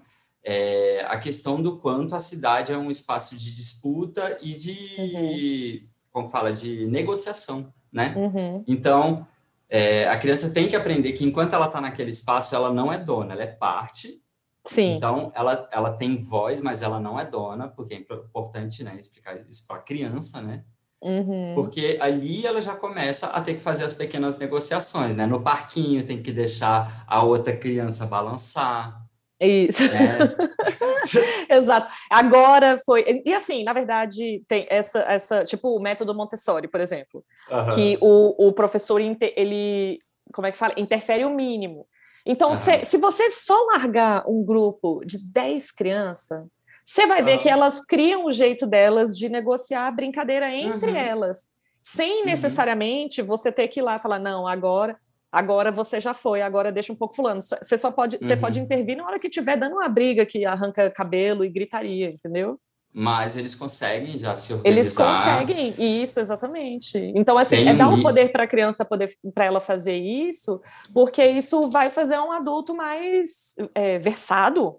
é, 0.45 1.05
a 1.09 1.19
questão 1.19 1.61
do 1.61 1.79
quanto 1.79 2.15
a 2.15 2.21
cidade 2.21 2.73
é 2.73 2.79
um 2.79 2.91
espaço 2.91 3.37
de 3.37 3.55
disputa 3.55 4.39
e 4.41 4.55
de, 4.55 4.77
uhum. 4.99 5.81
como 6.13 6.31
fala, 6.31 6.53
de 6.53 6.87
negociação, 6.87 7.73
né? 7.93 8.15
Uhum. 8.17 8.65
Então, 8.67 9.27
é, 9.69 10.09
a 10.09 10.17
criança 10.17 10.51
tem 10.51 10.67
que 10.69 10.77
aprender 10.77 11.13
que 11.13 11.25
enquanto 11.25 11.55
ela 11.55 11.67
está 11.67 11.81
naquele 11.81 12.11
espaço, 12.11 12.55
ela 12.55 12.73
não 12.73 12.93
é 12.93 12.99
dona, 12.99 13.35
ela 13.35 13.43
é 13.43 13.47
parte. 13.47 14.21
Sim. 14.67 14.97
Então, 14.97 15.31
ela, 15.35 15.69
ela 15.73 15.91
tem 15.93 16.17
voz, 16.17 16.61
mas 16.61 16.83
ela 16.83 17.01
não 17.01 17.19
é 17.19 17.25
dona, 17.25 17.69
porque 17.69 17.95
é 17.95 17.99
importante 17.99 18.83
né, 18.83 18.97
explicar 18.97 19.37
isso 19.49 19.67
para 19.67 19.77
a 19.77 19.83
criança, 19.83 20.41
né? 20.41 20.65
Uhum. 21.03 21.55
Porque 21.55 21.97
ali 22.01 22.47
ela 22.47 22.61
já 22.61 22.77
começa 22.77 23.29
a 23.29 23.41
ter 23.41 23.55
que 23.55 23.61
fazer 23.61 23.85
as 23.85 23.95
pequenas 23.95 24.39
negociações, 24.39 25.15
né? 25.15 25.27
No 25.27 25.41
parquinho 25.41 26.05
tem 26.05 26.23
que 26.23 26.31
deixar 26.31 27.05
a 27.07 27.23
outra 27.23 27.57
criança 27.57 28.07
balançar, 28.07 29.03
isso. 29.47 29.83
É. 29.83 31.49
Exato. 31.57 31.93
Agora 32.11 32.79
foi. 32.85 33.23
E 33.25 33.33
assim, 33.33 33.65
na 33.65 33.73
verdade, 33.73 34.43
tem 34.47 34.67
essa, 34.69 35.01
essa 35.01 35.45
tipo, 35.45 35.75
o 35.75 35.81
método 35.81 36.15
Montessori, 36.15 36.69
por 36.69 36.81
exemplo, 36.81 37.25
uhum. 37.51 37.71
que 37.71 37.99
o, 38.01 38.49
o 38.49 38.53
professor 38.53 39.01
ele, 39.01 39.99
como 40.33 40.47
é 40.47 40.53
que 40.53 40.59
fala? 40.59 40.75
Interfere 40.77 41.25
o 41.25 41.31
mínimo. 41.31 41.87
Então, 42.27 42.51
uhum. 42.51 42.55
se, 42.55 42.85
se 42.85 42.99
você 42.99 43.31
só 43.31 43.57
largar 43.73 44.25
um 44.29 44.45
grupo 44.45 45.03
de 45.07 45.19
10 45.19 45.71
crianças, 45.73 46.45
você 46.85 47.07
vai 47.07 47.23
ver 47.23 47.39
que 47.39 47.49
elas 47.49 47.85
criam 47.85 48.27
o 48.27 48.33
jeito 48.33 48.67
delas 48.67 49.17
de 49.17 49.29
negociar 49.29 49.87
a 49.87 49.91
brincadeira 49.91 50.53
entre 50.53 50.91
uhum. 50.91 50.97
elas, 50.97 51.47
sem 51.81 52.21
uhum. 52.21 52.27
necessariamente 52.27 53.23
você 53.23 53.51
ter 53.51 53.69
que 53.69 53.81
ir 53.81 53.83
lá 53.83 53.99
falar, 53.99 54.19
não, 54.19 54.47
agora 54.47 54.99
Agora 55.33 55.71
você 55.71 56.01
já 56.01 56.13
foi, 56.13 56.43
agora 56.43 56.73
deixa 56.73 56.93
um 56.93 56.97
pouco 56.97 57.15
fulano. 57.15 57.41
Você 57.41 57.79
só 57.79 57.91
pode, 57.91 58.17
uhum. 58.17 58.23
você 58.23 58.37
pode 58.37 58.59
intervir 58.59 58.97
na 58.97 59.07
hora 59.07 59.19
que 59.19 59.29
tiver 59.29 59.57
dando 59.57 59.75
uma 59.77 59.89
briga 59.89 60.27
que 60.27 60.45
arranca 60.45 60.91
cabelo 60.91 61.45
e 61.45 61.49
gritaria, 61.49 62.11
entendeu? 62.11 62.59
Mas 62.93 63.37
eles 63.37 63.55
conseguem 63.55 64.19
já 64.19 64.35
se 64.35 64.53
organizar. 64.53 64.81
Eles 64.81 64.97
conseguem, 64.97 66.03
isso, 66.03 66.19
exatamente. 66.19 66.99
Então, 67.15 67.39
assim, 67.39 67.57
Tem 67.57 67.69
é 67.69 67.75
dar 67.75 67.89
um 67.89 68.03
poder 68.03 68.33
para 68.33 68.43
a 68.43 68.49
criança 68.49 68.85
poder 68.85 69.15
para 69.33 69.45
ela 69.45 69.61
fazer 69.61 69.95
isso, 69.95 70.61
porque 70.93 71.25
isso 71.25 71.71
vai 71.71 71.89
fazer 71.89 72.19
um 72.19 72.33
adulto 72.33 72.75
mais 72.75 73.55
é, 73.77 74.01
versado, 74.01 74.77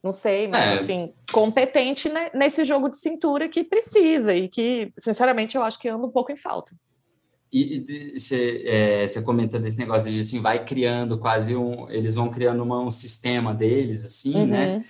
não 0.00 0.12
sei, 0.12 0.46
mas 0.46 0.68
é. 0.68 0.72
assim, 0.74 1.14
competente 1.32 2.08
nesse 2.32 2.62
jogo 2.62 2.88
de 2.88 2.98
cintura 2.98 3.48
que 3.48 3.64
precisa 3.64 4.32
e 4.32 4.48
que, 4.48 4.92
sinceramente, 4.96 5.56
eu 5.56 5.64
acho 5.64 5.80
que 5.80 5.88
anda 5.88 6.06
um 6.06 6.10
pouco 6.10 6.30
em 6.30 6.36
falta. 6.36 6.72
E 7.52 8.18
você 8.18 8.64
é, 8.66 9.20
comenta 9.22 9.58
desse 9.60 9.78
negócio 9.78 10.10
de 10.10 10.20
assim, 10.20 10.40
vai 10.40 10.64
criando 10.64 11.18
quase 11.18 11.54
um. 11.54 11.90
Eles 11.90 12.14
vão 12.14 12.30
criando 12.30 12.62
uma, 12.62 12.80
um 12.80 12.90
sistema 12.90 13.52
deles, 13.52 14.04
assim, 14.04 14.46
né? 14.46 14.74
uhum. 14.74 14.78
né? 14.78 14.84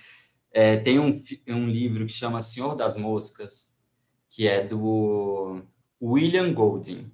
É, 0.53 0.77
tem 0.77 0.99
um, 0.99 1.19
um 1.47 1.67
livro 1.67 2.05
que 2.05 2.13
chama 2.13 2.39
Senhor 2.39 2.75
das 2.75 2.95
Moscas, 2.95 3.75
que 4.29 4.47
é 4.47 4.65
do 4.65 5.61
William 6.01 6.53
Golding, 6.53 7.11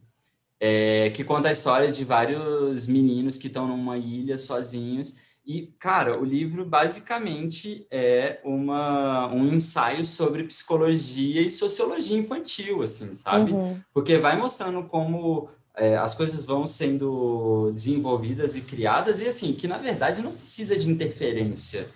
é, 0.60 1.10
que 1.12 1.24
conta 1.24 1.48
a 1.48 1.52
história 1.52 1.92
de 1.92 2.04
vários 2.04 2.88
meninos 2.88 3.38
que 3.38 3.48
estão 3.48 3.68
numa 3.68 3.98
ilha 3.98 4.38
sozinhos 4.38 5.29
e, 5.50 5.74
cara, 5.80 6.20
o 6.20 6.24
livro 6.24 6.64
basicamente 6.64 7.88
é 7.90 8.40
uma, 8.46 9.34
um 9.34 9.52
ensaio 9.52 10.06
sobre 10.06 10.44
psicologia 10.44 11.42
e 11.42 11.50
sociologia 11.50 12.16
infantil, 12.16 12.84
assim, 12.84 13.12
sabe? 13.16 13.52
Uhum. 13.52 13.76
Porque 13.92 14.20
vai 14.20 14.38
mostrando 14.38 14.84
como 14.84 15.50
é, 15.76 15.98
as 15.98 16.14
coisas 16.14 16.44
vão 16.44 16.68
sendo 16.68 17.72
desenvolvidas 17.72 18.56
e 18.58 18.62
criadas, 18.62 19.22
e 19.22 19.28
assim, 19.28 19.52
que 19.52 19.68
na 19.68 19.80
verdade 19.80 20.22
não 20.22 20.32
precisa 20.32 20.78
de 20.78 20.88
interferência 20.88 21.90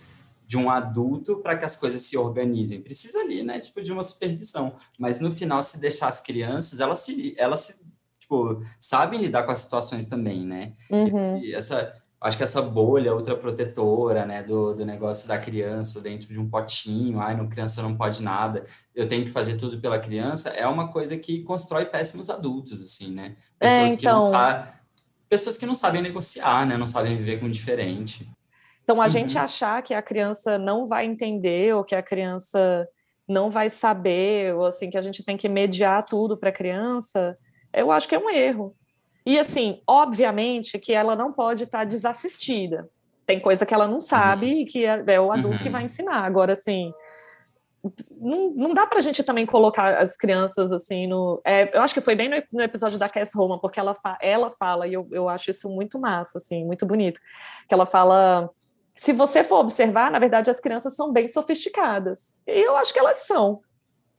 de 0.48 0.58
um 0.58 0.72
adulto 0.72 1.38
para 1.38 1.56
que 1.56 1.64
as 1.64 1.76
coisas 1.76 2.02
se 2.02 2.18
organizem. 2.18 2.82
Precisa 2.82 3.20
ali, 3.20 3.44
né, 3.44 3.60
tipo, 3.60 3.84
de 3.84 3.94
uma 3.94 4.02
supervisão. 4.02 4.78
Mas 4.98 5.20
no 5.20 5.32
final, 5.32 5.62
se 5.62 5.80
deixar 5.80 6.08
as 6.08 6.20
crianças, 6.20 6.80
elas 6.80 7.02
se, 7.02 7.36
elas 7.38 7.60
se, 7.60 7.86
tipo, 8.20 8.64
sabem 8.80 9.22
lidar 9.22 9.44
com 9.44 9.52
as 9.52 9.60
situações 9.60 10.08
também, 10.08 10.44
né? 10.44 10.74
Uhum. 10.90 11.40
Essa 11.54 12.02
acho 12.24 12.38
que 12.38 12.44
essa 12.44 12.62
bolha 12.62 13.14
ultra 13.14 13.36
protetora, 13.36 14.26
né, 14.26 14.42
do, 14.42 14.74
do 14.74 14.86
negócio 14.86 15.28
da 15.28 15.38
criança 15.38 16.02
dentro 16.02 16.30
de 16.30 16.40
um 16.40 16.50
potinho, 16.50 17.20
ai, 17.20 17.36
não, 17.36 17.50
criança 17.50 17.82
não 17.82 17.98
pode 17.98 18.24
nada, 18.24 18.64
eu 18.96 19.08
tenho 19.08 19.26
que 19.26 19.32
fazer 19.32 19.58
tudo 19.58 19.80
pela 19.82 20.00
criança, 20.00 20.50
é 20.52 20.66
uma 20.66 20.88
coisa 20.88 21.18
que 21.18 21.44
constrói 21.44 21.86
péssimos 21.86 22.30
adultos, 22.30 22.82
assim, 22.82 23.14
né? 23.14 23.36
É, 23.60 23.68
pessoas, 23.68 23.92
é, 23.92 23.96
então... 23.96 23.98
que, 23.98 24.06
não 24.06 24.18
então 24.18 24.22
sa 24.22 24.74
pessoas 25.30 25.58
que 25.58 25.66
não 25.66 25.76
sabem 25.76 26.02
negociar, 26.02 26.66
né, 26.66 26.78
não 26.78 26.88
sabem 26.88 27.18
viver 27.18 27.40
com 27.40 27.48
o 27.48 27.52
diferente. 27.52 28.30
Então, 28.84 29.02
a 29.02 29.06
uhum. 29.06 29.10
gente 29.10 29.38
achar 29.38 29.82
que 29.82 29.94
a 29.94 30.02
criança 30.02 30.58
não 30.58 30.86
vai 30.86 31.06
entender 31.06 31.74
ou 31.76 31.84
que 31.84 31.96
a 31.96 32.04
criança 32.04 32.88
não 33.28 33.50
vai 33.50 33.70
saber, 33.70 34.54
ou 34.54 34.66
assim, 34.66 34.90
que 34.90 34.98
a 34.98 35.02
gente 35.02 35.24
tem 35.24 35.36
que 35.36 35.50
mediar 35.50 36.06
tudo 36.06 36.38
para 36.38 36.50
a 36.50 36.54
criança, 36.54 37.34
eu 37.74 37.92
acho 37.92 38.08
que 38.08 38.16
é 38.16 38.20
um 38.20 38.30
erro. 38.30 38.76
E 39.26 39.40
assim, 39.40 39.82
obviamente 39.88 40.78
que 40.78 40.94
ela 40.94 41.16
não 41.16 41.32
pode 41.32 41.64
estar 41.64 41.86
desassistida. 41.86 42.90
Tem 43.26 43.40
coisa 43.40 43.66
que 43.66 43.74
ela 43.74 43.88
não 43.88 44.02
sabe 44.02 44.48
uhum. 44.48 44.60
e 44.60 44.66
que 44.66 44.86
é, 44.86 45.04
é, 45.08 45.20
o 45.20 45.32
adulto 45.32 45.58
uhum. 45.58 45.64
que 45.64 45.70
vai 45.70 45.84
ensinar. 45.84 46.26
Agora, 46.26 46.54
assim, 46.54 46.92
não, 48.20 48.52
não 48.52 48.74
dá 48.74 48.88
para 48.88 49.00
a 49.00 49.02
gente 49.02 49.24
também 49.24 49.46
colocar 49.46 49.98
as 49.98 50.16
crianças 50.18 50.72
assim 50.72 51.08
no. 51.08 51.42
É, 51.46 51.76
eu 51.76 51.82
acho 51.82 51.94
que 51.94 52.02
foi 52.02 52.16
bem 52.16 52.30
no, 52.30 52.42
no, 52.52 52.62
episódio 52.62 52.98
da 52.98 53.10
Cass 53.10 53.34
Roma, 53.34 53.60
porque 53.60 53.80
ela, 53.80 53.94
fa, 53.94 54.18
ela 54.22 54.52
fala, 54.52 54.88
e 54.88 54.94
eu, 54.94 55.08
eu 55.12 55.30
acho 55.30 55.52
isso 55.52 55.70
muito 55.70 56.00
massa, 56.00 56.38
assim, 56.38 56.66
muito 56.66 56.86
bonito, 56.86 57.20
que 57.68 57.74
ela 57.74 57.86
fala. 57.86 58.50
Se 58.96 59.12
você 59.12 59.44
for 59.44 59.60
observar, 59.60 60.12
na 60.12 60.20
verdade, 60.20 60.52
as 60.52 60.60
crianças 60.60 60.96
são 60.96 61.12
bem 61.12 61.28
sofisticadas. 61.28 62.36
E 62.46 62.60
eu 62.68 62.78
acho 62.78 62.94
que 62.94 63.00
elas 63.00 63.26
são. 63.26 63.62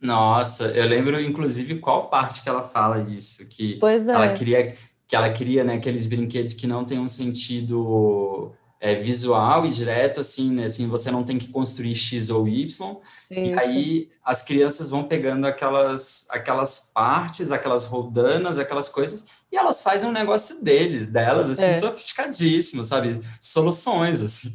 Nossa, 0.01 0.65
eu 0.77 0.87
lembro, 0.87 1.19
inclusive, 1.21 1.79
qual 1.79 2.11
parte 2.11 2.43
que 2.43 2.49
ela 2.49 2.63
fala 2.63 2.99
isso, 3.09 3.49
que 3.49 3.79
é. 3.83 4.11
ela 4.11 4.33
queria 4.35 4.75
que 5.15 5.17
ela 5.17 5.31
cria 5.31 5.63
né, 5.63 5.75
aqueles 5.75 6.09
brinquedos 6.09 6.55
que 6.55 6.67
não 6.67 6.85
têm 6.85 6.99
um 6.99 7.07
sentido 7.07 8.51
é, 8.81 8.97
visual 8.97 9.65
e 9.65 9.71
direto, 9.71 10.19
assim, 10.19 10.51
né, 10.51 10.65
assim, 10.65 10.89
você 10.89 11.09
não 11.09 11.23
tem 11.23 11.39
que 11.39 11.51
construir 11.51 11.95
X 11.95 12.31
ou 12.31 12.49
Y, 12.49 12.67
Isso. 12.67 13.01
e 13.31 13.57
aí 13.57 14.09
as 14.25 14.43
crianças 14.43 14.91
vão 14.91 15.05
pegando 15.05 15.47
aquelas, 15.47 16.27
aquelas 16.31 16.91
partes, 16.93 17.53
aquelas 17.53 17.87
rodanas, 17.87 18.59
aquelas 18.59 18.89
coisas, 18.89 19.27
e 19.53 19.57
elas 19.57 19.83
fazem 19.83 20.11
um 20.11 20.13
negócio 20.13 20.65
dele, 20.65 21.07
delas, 21.07 21.49
assim, 21.49 21.67
é. 21.67 21.73
sofisticadíssimo, 21.75 22.83
sabe? 22.83 23.21
Soluções, 23.41 24.21
assim. 24.21 24.51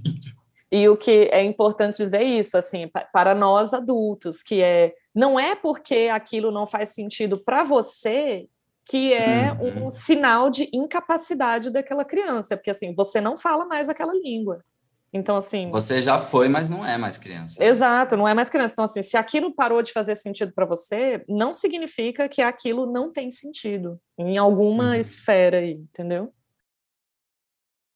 E 0.69 0.89
o 0.89 0.97
que 0.97 1.29
é 1.31 1.41
importante 1.41 2.03
dizer 2.03 2.17
é 2.17 2.23
isso, 2.25 2.57
assim, 2.57 2.91
para 3.13 3.33
nós 3.33 3.73
adultos, 3.73 4.43
que 4.43 4.61
é 4.61 4.93
não 5.15 5.39
é 5.39 5.55
porque 5.55 6.09
aquilo 6.13 6.51
não 6.51 6.67
faz 6.67 6.89
sentido 6.89 7.39
para 7.39 7.63
você 7.63 8.47
que 8.89 9.13
é 9.13 9.53
uhum. 9.53 9.85
um 9.85 9.89
sinal 9.91 10.49
de 10.49 10.67
incapacidade 10.73 11.69
daquela 11.69 12.03
criança, 12.03 12.57
porque 12.57 12.71
assim, 12.71 12.91
você 12.95 13.21
não 13.21 13.37
fala 13.37 13.63
mais 13.63 13.87
aquela 13.87 14.13
língua. 14.13 14.65
Então, 15.13 15.37
assim. 15.37 15.69
Você 15.69 16.01
já 16.01 16.17
foi, 16.17 16.49
mas 16.49 16.71
não 16.71 16.83
é 16.83 16.97
mais 16.97 17.17
criança. 17.17 17.63
Exato, 17.63 18.17
não 18.17 18.27
é 18.27 18.33
mais 18.33 18.49
criança. 18.49 18.73
Então, 18.73 18.85
assim, 18.85 19.03
se 19.03 19.15
aquilo 19.15 19.53
parou 19.53 19.83
de 19.83 19.93
fazer 19.93 20.15
sentido 20.15 20.51
para 20.53 20.65
você, 20.65 21.23
não 21.29 21.53
significa 21.53 22.27
que 22.27 22.41
aquilo 22.41 22.91
não 22.91 23.11
tem 23.11 23.29
sentido 23.29 23.93
em 24.17 24.39
alguma 24.39 24.89
uhum. 24.89 24.95
esfera 24.95 25.57
aí, 25.57 25.73
entendeu? 25.73 26.33